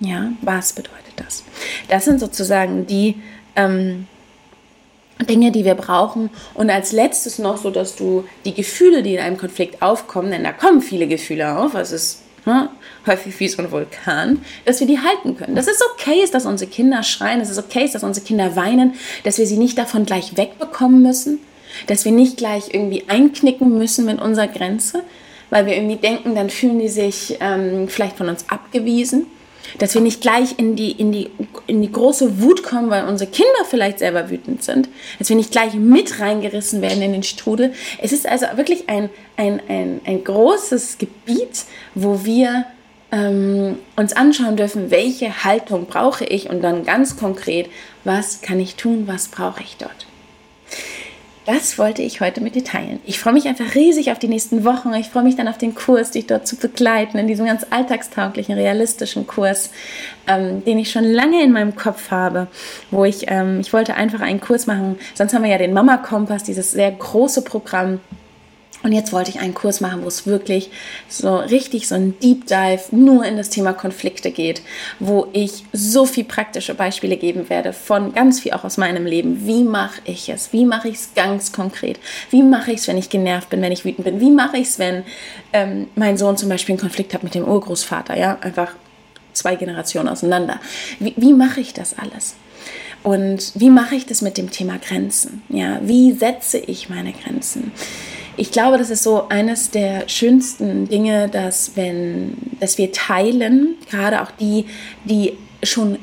Ja, 0.00 0.32
was 0.42 0.72
bedeutet 0.72 1.14
das? 1.14 1.44
Das 1.88 2.04
sind 2.04 2.18
sozusagen 2.18 2.84
die 2.88 3.22
ähm, 3.54 4.08
Dinge, 5.24 5.50
die 5.50 5.64
wir 5.64 5.74
brauchen. 5.74 6.30
Und 6.54 6.70
als 6.70 6.92
letztes 6.92 7.38
noch 7.38 7.56
so, 7.56 7.70
dass 7.70 7.96
du 7.96 8.24
die 8.44 8.54
Gefühle, 8.54 9.02
die 9.02 9.14
in 9.14 9.20
einem 9.20 9.38
Konflikt 9.38 9.82
aufkommen, 9.82 10.30
denn 10.30 10.44
da 10.44 10.52
kommen 10.52 10.80
viele 10.80 11.06
Gefühle 11.06 11.58
auf, 11.58 11.74
es 11.74 11.92
ist 11.92 12.22
ne, 12.46 12.70
häufig 13.06 13.38
wie 13.40 13.48
so 13.48 13.62
ein 13.62 13.70
Vulkan, 13.70 14.42
dass 14.64 14.80
wir 14.80 14.86
die 14.86 14.98
halten 14.98 15.36
können. 15.36 15.54
Dass 15.54 15.68
es 15.68 15.80
okay 15.92 16.22
ist, 16.22 16.34
dass 16.34 16.46
unsere 16.46 16.70
Kinder 16.70 17.02
schreien, 17.02 17.40
dass 17.40 17.50
es 17.50 17.58
okay 17.58 17.84
ist, 17.84 17.94
dass 17.94 18.02
unsere 18.02 18.26
Kinder 18.26 18.56
weinen, 18.56 18.94
dass 19.24 19.38
wir 19.38 19.46
sie 19.46 19.58
nicht 19.58 19.78
davon 19.78 20.06
gleich 20.06 20.36
wegbekommen 20.36 21.02
müssen, 21.02 21.38
dass 21.86 22.04
wir 22.04 22.12
nicht 22.12 22.36
gleich 22.36 22.72
irgendwie 22.72 23.04
einknicken 23.08 23.76
müssen 23.76 24.04
mit 24.04 24.20
unserer 24.20 24.48
Grenze, 24.48 25.02
weil 25.50 25.66
wir 25.66 25.76
irgendwie 25.76 25.96
denken, 25.96 26.34
dann 26.34 26.50
fühlen 26.50 26.78
die 26.78 26.88
sich 26.88 27.38
ähm, 27.40 27.88
vielleicht 27.88 28.16
von 28.16 28.28
uns 28.28 28.48
abgewiesen. 28.48 29.26
Dass 29.78 29.94
wir 29.94 30.00
nicht 30.00 30.20
gleich 30.20 30.58
in 30.58 30.76
die, 30.76 30.92
in, 30.92 31.12
die, 31.12 31.30
in 31.66 31.82
die 31.82 31.92
große 31.92 32.40
Wut 32.40 32.62
kommen, 32.62 32.90
weil 32.90 33.04
unsere 33.04 33.30
Kinder 33.30 33.64
vielleicht 33.68 33.98
selber 33.98 34.30
wütend 34.30 34.62
sind. 34.62 34.88
Dass 35.18 35.28
wir 35.28 35.36
nicht 35.36 35.52
gleich 35.52 35.74
mit 35.74 36.20
reingerissen 36.20 36.82
werden 36.82 37.02
in 37.02 37.12
den 37.12 37.22
Strudel. 37.22 37.72
Es 38.00 38.12
ist 38.12 38.26
also 38.26 38.46
wirklich 38.56 38.88
ein, 38.88 39.10
ein, 39.36 39.60
ein, 39.68 40.00
ein 40.04 40.24
großes 40.24 40.98
Gebiet, 40.98 41.64
wo 41.94 42.24
wir 42.24 42.64
ähm, 43.12 43.78
uns 43.96 44.12
anschauen 44.14 44.56
dürfen, 44.56 44.90
welche 44.90 45.44
Haltung 45.44 45.86
brauche 45.86 46.24
ich 46.24 46.50
und 46.50 46.62
dann 46.62 46.84
ganz 46.84 47.16
konkret, 47.16 47.68
was 48.04 48.42
kann 48.42 48.60
ich 48.60 48.76
tun, 48.76 49.04
was 49.06 49.28
brauche 49.28 49.62
ich 49.62 49.76
dort 49.78 50.06
das 51.48 51.78
wollte 51.78 52.02
ich 52.02 52.20
heute 52.20 52.42
mit 52.42 52.56
dir 52.56 52.62
teilen. 52.62 53.00
Ich 53.06 53.18
freue 53.18 53.32
mich 53.32 53.48
einfach 53.48 53.74
riesig 53.74 54.12
auf 54.12 54.18
die 54.18 54.28
nächsten 54.28 54.66
Wochen. 54.66 54.92
Ich 54.92 55.08
freue 55.08 55.22
mich 55.22 55.34
dann 55.34 55.48
auf 55.48 55.56
den 55.56 55.74
Kurs, 55.74 56.10
dich 56.10 56.26
dort 56.26 56.46
zu 56.46 56.56
begleiten, 56.56 57.16
in 57.16 57.26
diesem 57.26 57.46
ganz 57.46 57.64
alltagstauglichen, 57.70 58.54
realistischen 58.54 59.26
Kurs, 59.26 59.70
ähm, 60.26 60.62
den 60.66 60.78
ich 60.78 60.90
schon 60.90 61.04
lange 61.04 61.42
in 61.42 61.52
meinem 61.52 61.74
Kopf 61.74 62.10
habe, 62.10 62.48
wo 62.90 63.06
ich, 63.06 63.30
ähm, 63.30 63.60
ich 63.60 63.72
wollte 63.72 63.94
einfach 63.94 64.20
einen 64.20 64.42
Kurs 64.42 64.66
machen. 64.66 64.98
Sonst 65.14 65.32
haben 65.32 65.42
wir 65.42 65.50
ja 65.50 65.56
den 65.56 65.72
Mama 65.72 65.96
Kompass, 65.96 66.44
dieses 66.44 66.72
sehr 66.72 66.90
große 66.92 67.40
Programm 67.40 68.00
und 68.82 68.92
jetzt 68.92 69.12
wollte 69.12 69.30
ich 69.30 69.40
einen 69.40 69.54
Kurs 69.54 69.80
machen, 69.80 70.02
wo 70.02 70.08
es 70.08 70.26
wirklich 70.26 70.70
so 71.08 71.36
richtig 71.36 71.88
so 71.88 71.96
ein 71.96 72.18
Deep 72.20 72.46
Dive 72.46 72.82
nur 72.92 73.24
in 73.24 73.36
das 73.36 73.50
Thema 73.50 73.72
Konflikte 73.72 74.30
geht, 74.30 74.62
wo 75.00 75.26
ich 75.32 75.64
so 75.72 76.06
viel 76.06 76.24
praktische 76.24 76.74
Beispiele 76.74 77.16
geben 77.16 77.50
werde 77.50 77.72
von 77.72 78.14
ganz 78.14 78.40
viel 78.40 78.52
auch 78.52 78.64
aus 78.64 78.76
meinem 78.76 79.04
Leben. 79.04 79.46
Wie 79.46 79.64
mache 79.64 80.00
ich 80.04 80.28
es? 80.28 80.52
Wie 80.52 80.64
mache 80.64 80.88
ich 80.88 80.94
es 80.96 81.10
ganz 81.14 81.52
konkret? 81.52 81.98
Wie 82.30 82.42
mache 82.42 82.70
ich 82.70 82.78
es, 82.78 82.88
wenn 82.88 82.98
ich 82.98 83.10
genervt 83.10 83.50
bin, 83.50 83.60
wenn 83.62 83.72
ich 83.72 83.84
wütend 83.84 84.04
bin? 84.04 84.20
Wie 84.20 84.30
mache 84.30 84.58
ich 84.58 84.68
es, 84.68 84.78
wenn 84.78 85.02
ähm, 85.52 85.88
mein 85.96 86.16
Sohn 86.16 86.36
zum 86.36 86.48
Beispiel 86.48 86.74
einen 86.74 86.80
Konflikt 86.80 87.14
hat 87.14 87.24
mit 87.24 87.34
dem 87.34 87.44
Urgroßvater? 87.44 88.16
Ja, 88.16 88.38
einfach 88.40 88.72
zwei 89.32 89.56
Generationen 89.56 90.08
auseinander. 90.08 90.60
Wie, 91.00 91.14
wie 91.16 91.32
mache 91.32 91.60
ich 91.60 91.74
das 91.74 91.98
alles? 91.98 92.36
Und 93.02 93.52
wie 93.54 93.70
mache 93.70 93.94
ich 93.94 94.06
das 94.06 94.22
mit 94.22 94.38
dem 94.38 94.50
Thema 94.50 94.78
Grenzen? 94.78 95.42
Ja, 95.48 95.80
wie 95.82 96.12
setze 96.12 96.58
ich 96.58 96.88
meine 96.88 97.12
Grenzen? 97.12 97.72
Ich 98.38 98.52
glaube, 98.52 98.78
das 98.78 98.90
ist 98.90 99.02
so 99.02 99.28
eines 99.28 99.70
der 99.70 100.08
schönsten 100.08 100.88
Dinge, 100.88 101.28
dass 101.28 101.72
wenn, 101.74 102.36
dass 102.60 102.78
wir 102.78 102.92
teilen, 102.92 103.74
gerade 103.90 104.22
auch 104.22 104.30
die, 104.30 104.66
die 105.04 105.36
schon 105.62 105.98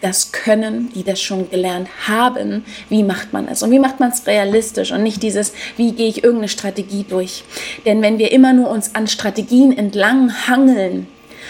das 0.00 0.32
können, 0.32 0.90
die 0.94 1.04
das 1.04 1.20
schon 1.20 1.50
gelernt 1.50 1.88
haben, 2.06 2.64
wie 2.88 3.02
macht 3.02 3.32
man 3.32 3.48
es 3.48 3.62
und 3.62 3.70
wie 3.70 3.78
macht 3.78 4.00
man 4.00 4.10
es 4.10 4.26
realistisch 4.26 4.92
und 4.92 5.02
nicht 5.02 5.22
dieses, 5.22 5.52
wie 5.76 5.92
gehe 5.92 6.08
ich 6.08 6.22
irgendeine 6.22 6.48
Strategie 6.48 7.04
durch. 7.06 7.44
Denn 7.84 8.00
wenn 8.00 8.18
wir 8.18 8.32
immer 8.32 8.52
nur 8.52 8.70
uns 8.70 8.94
an 8.94 9.08
Strategien 9.08 9.76
entlang 9.76 10.32
hangeln, 10.46 11.06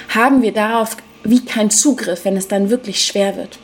haben 0.08 0.42
wir 0.42 0.52
darauf 0.52 0.96
wie 1.22 1.44
keinen 1.44 1.70
Zugriff, 1.70 2.24
wenn 2.24 2.36
es 2.36 2.48
dann 2.48 2.70
wirklich 2.70 3.04
schwer 3.04 3.36
wird. 3.36 3.58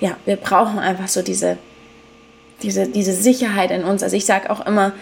Ja, 0.00 0.16
wir 0.26 0.36
brauchen 0.36 0.80
einfach 0.80 1.08
so 1.08 1.22
diese, 1.22 1.56
diese, 2.62 2.88
diese 2.88 3.12
Sicherheit 3.12 3.70
in 3.70 3.84
uns. 3.84 4.02
Also 4.02 4.16
ich 4.16 4.26
sage 4.26 4.50
auch 4.50 4.66
immer, 4.66 4.92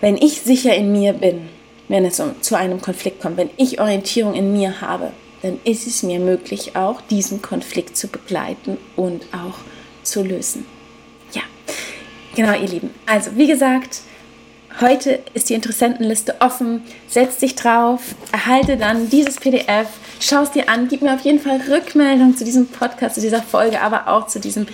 wenn 0.00 0.16
ich 0.16 0.40
sicher 0.40 0.74
in 0.74 0.92
mir 0.92 1.12
bin, 1.12 1.48
wenn 1.88 2.04
es 2.04 2.22
zu 2.40 2.54
einem 2.56 2.80
Konflikt 2.80 3.20
kommt, 3.20 3.36
wenn 3.36 3.50
ich 3.56 3.80
Orientierung 3.80 4.34
in 4.34 4.52
mir 4.52 4.80
habe, 4.80 5.12
dann 5.42 5.58
ist 5.64 5.86
es 5.86 6.02
mir 6.02 6.18
möglich, 6.18 6.76
auch 6.76 7.00
diesen 7.00 7.42
Konflikt 7.42 7.96
zu 7.96 8.08
begleiten 8.08 8.78
und 8.96 9.24
auch 9.32 9.58
zu 10.02 10.22
lösen. 10.22 10.66
Ja, 11.32 11.42
genau, 12.34 12.52
ihr 12.52 12.68
Lieben. 12.68 12.90
Also, 13.06 13.30
wie 13.36 13.46
gesagt, 13.46 14.02
heute 14.80 15.20
ist 15.34 15.50
die 15.50 15.54
Interessentenliste 15.54 16.36
offen. 16.40 16.82
Setz 17.08 17.38
dich 17.38 17.54
drauf, 17.54 18.00
erhalte 18.32 18.76
dann 18.76 19.10
dieses 19.10 19.36
PDF, 19.36 19.88
schau 20.20 20.42
es 20.42 20.50
dir 20.50 20.68
an, 20.68 20.88
gib 20.88 21.02
mir 21.02 21.14
auf 21.14 21.20
jeden 21.20 21.40
Fall 21.40 21.60
Rückmeldung 21.68 22.36
zu 22.36 22.44
diesem 22.44 22.66
Podcast, 22.68 23.16
zu 23.16 23.20
dieser 23.20 23.42
Folge, 23.42 23.80
aber 23.80 24.08
auch 24.08 24.26
zu 24.26 24.40
diesem 24.40 24.66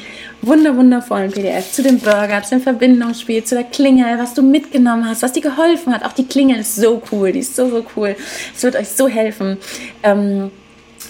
wunder 0.42 0.76
wundervollen 0.76 1.32
PDF, 1.32 1.72
zu 1.72 1.82
dem 1.82 1.98
Burger, 1.98 2.42
zu 2.42 2.50
dem 2.56 2.62
Verbindungsspiel, 2.62 3.44
zu 3.44 3.54
der 3.54 3.64
Klingel, 3.64 4.18
was 4.18 4.34
du 4.34 4.42
mitgenommen 4.42 5.08
hast, 5.08 5.22
was 5.22 5.32
dir 5.32 5.42
geholfen 5.42 5.94
hat. 5.94 6.04
Auch 6.04 6.12
die 6.12 6.26
Klingel 6.26 6.60
ist 6.60 6.76
so 6.76 7.02
cool, 7.10 7.32
die 7.32 7.40
ist 7.40 7.56
so, 7.56 7.68
so 7.68 7.84
cool. 7.96 8.16
Es 8.54 8.62
wird 8.62 8.76
euch 8.76 8.88
so 8.88 9.08
helfen. 9.08 9.56
Ähm, 10.02 10.50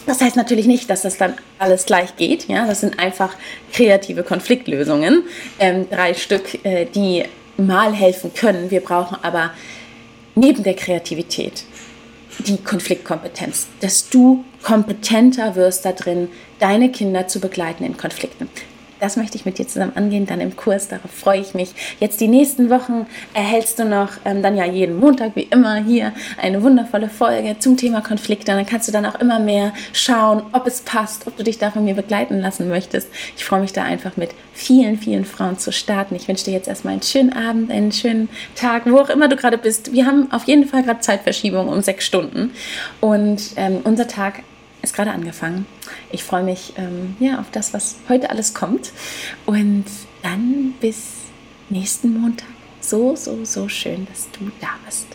das 0.06 0.20
heißt 0.20 0.36
natürlich 0.36 0.66
nicht, 0.66 0.88
dass 0.88 1.02
das 1.02 1.18
dann 1.18 1.34
alles 1.58 1.84
gleich 1.84 2.16
geht. 2.16 2.48
Ja, 2.48 2.66
das 2.66 2.80
sind 2.80 2.98
einfach 2.98 3.34
kreative 3.72 4.22
Konfliktlösungen, 4.22 5.24
ähm, 5.58 5.88
drei 5.90 6.14
Stück, 6.14 6.64
äh, 6.64 6.86
die 6.86 7.24
mal 7.56 7.94
helfen 7.94 8.32
können. 8.34 8.70
Wir 8.70 8.80
brauchen 8.80 9.18
aber 9.22 9.50
neben 10.34 10.62
der 10.62 10.74
Kreativität 10.74 11.64
die 12.38 12.58
Konfliktkompetenz, 12.58 13.68
dass 13.80 14.08
du 14.10 14.44
kompetenter 14.62 15.56
wirst 15.56 15.84
da 15.84 15.92
drin, 15.92 16.28
deine 16.58 16.90
Kinder 16.90 17.28
zu 17.28 17.40
begleiten 17.40 17.84
in 17.84 17.96
Konflikten 17.96 18.48
das 19.00 19.16
möchte 19.16 19.36
ich 19.36 19.44
mit 19.44 19.58
dir 19.58 19.66
zusammen 19.66 19.92
angehen, 19.94 20.26
dann 20.26 20.40
im 20.40 20.56
Kurs. 20.56 20.88
Darauf 20.88 21.10
freue 21.10 21.40
ich 21.40 21.54
mich. 21.54 21.70
Jetzt 22.00 22.20
die 22.20 22.28
nächsten 22.28 22.70
Wochen 22.70 23.06
erhältst 23.34 23.78
du 23.78 23.84
noch 23.84 24.12
ähm, 24.24 24.42
dann 24.42 24.56
ja 24.56 24.64
jeden 24.64 24.98
Montag 24.98 25.36
wie 25.36 25.42
immer 25.50 25.76
hier 25.76 26.12
eine 26.40 26.62
wundervolle 26.62 27.08
Folge 27.08 27.58
zum 27.58 27.76
Thema 27.76 28.00
Konflikte. 28.00 28.52
Und 28.52 28.58
dann 28.58 28.66
kannst 28.66 28.88
du 28.88 28.92
dann 28.92 29.06
auch 29.06 29.20
immer 29.20 29.38
mehr 29.38 29.72
schauen, 29.92 30.42
ob 30.52 30.66
es 30.66 30.80
passt, 30.80 31.26
ob 31.26 31.36
du 31.36 31.44
dich 31.44 31.58
da 31.58 31.70
von 31.70 31.84
mir 31.84 31.94
begleiten 31.94 32.40
lassen 32.40 32.68
möchtest. 32.68 33.08
Ich 33.36 33.44
freue 33.44 33.60
mich 33.60 33.72
da 33.72 33.82
einfach 33.82 34.16
mit 34.16 34.30
vielen, 34.52 34.98
vielen 34.98 35.24
Frauen 35.24 35.58
zu 35.58 35.72
starten. 35.72 36.14
Ich 36.14 36.28
wünsche 36.28 36.44
dir 36.44 36.52
jetzt 36.52 36.68
erstmal 36.68 36.94
einen 36.94 37.02
schönen 37.02 37.32
Abend, 37.32 37.70
einen 37.70 37.92
schönen 37.92 38.28
Tag, 38.54 38.82
wo 38.86 38.98
auch 38.98 39.10
immer 39.10 39.28
du 39.28 39.36
gerade 39.36 39.58
bist. 39.58 39.92
Wir 39.92 40.06
haben 40.06 40.32
auf 40.32 40.44
jeden 40.44 40.66
Fall 40.66 40.82
gerade 40.82 41.00
Zeitverschiebung 41.00 41.68
um 41.68 41.82
sechs 41.82 42.06
Stunden. 42.06 42.52
Und 43.00 43.52
ähm, 43.56 43.80
unser 43.84 44.08
Tag 44.08 44.42
ist 44.86 44.94
gerade 44.94 45.10
angefangen. 45.10 45.66
Ich 46.10 46.24
freue 46.24 46.44
mich 46.44 46.72
ähm, 46.76 47.16
ja, 47.18 47.40
auf 47.40 47.50
das, 47.50 47.74
was 47.74 47.96
heute 48.08 48.30
alles 48.30 48.54
kommt. 48.54 48.92
Und 49.44 49.84
dann 50.22 50.74
bis 50.80 51.12
nächsten 51.68 52.18
Montag. 52.20 52.48
So, 52.80 53.16
so, 53.16 53.44
so 53.44 53.68
schön, 53.68 54.06
dass 54.06 54.28
du 54.30 54.50
da 54.60 54.68
bist. 54.84 55.06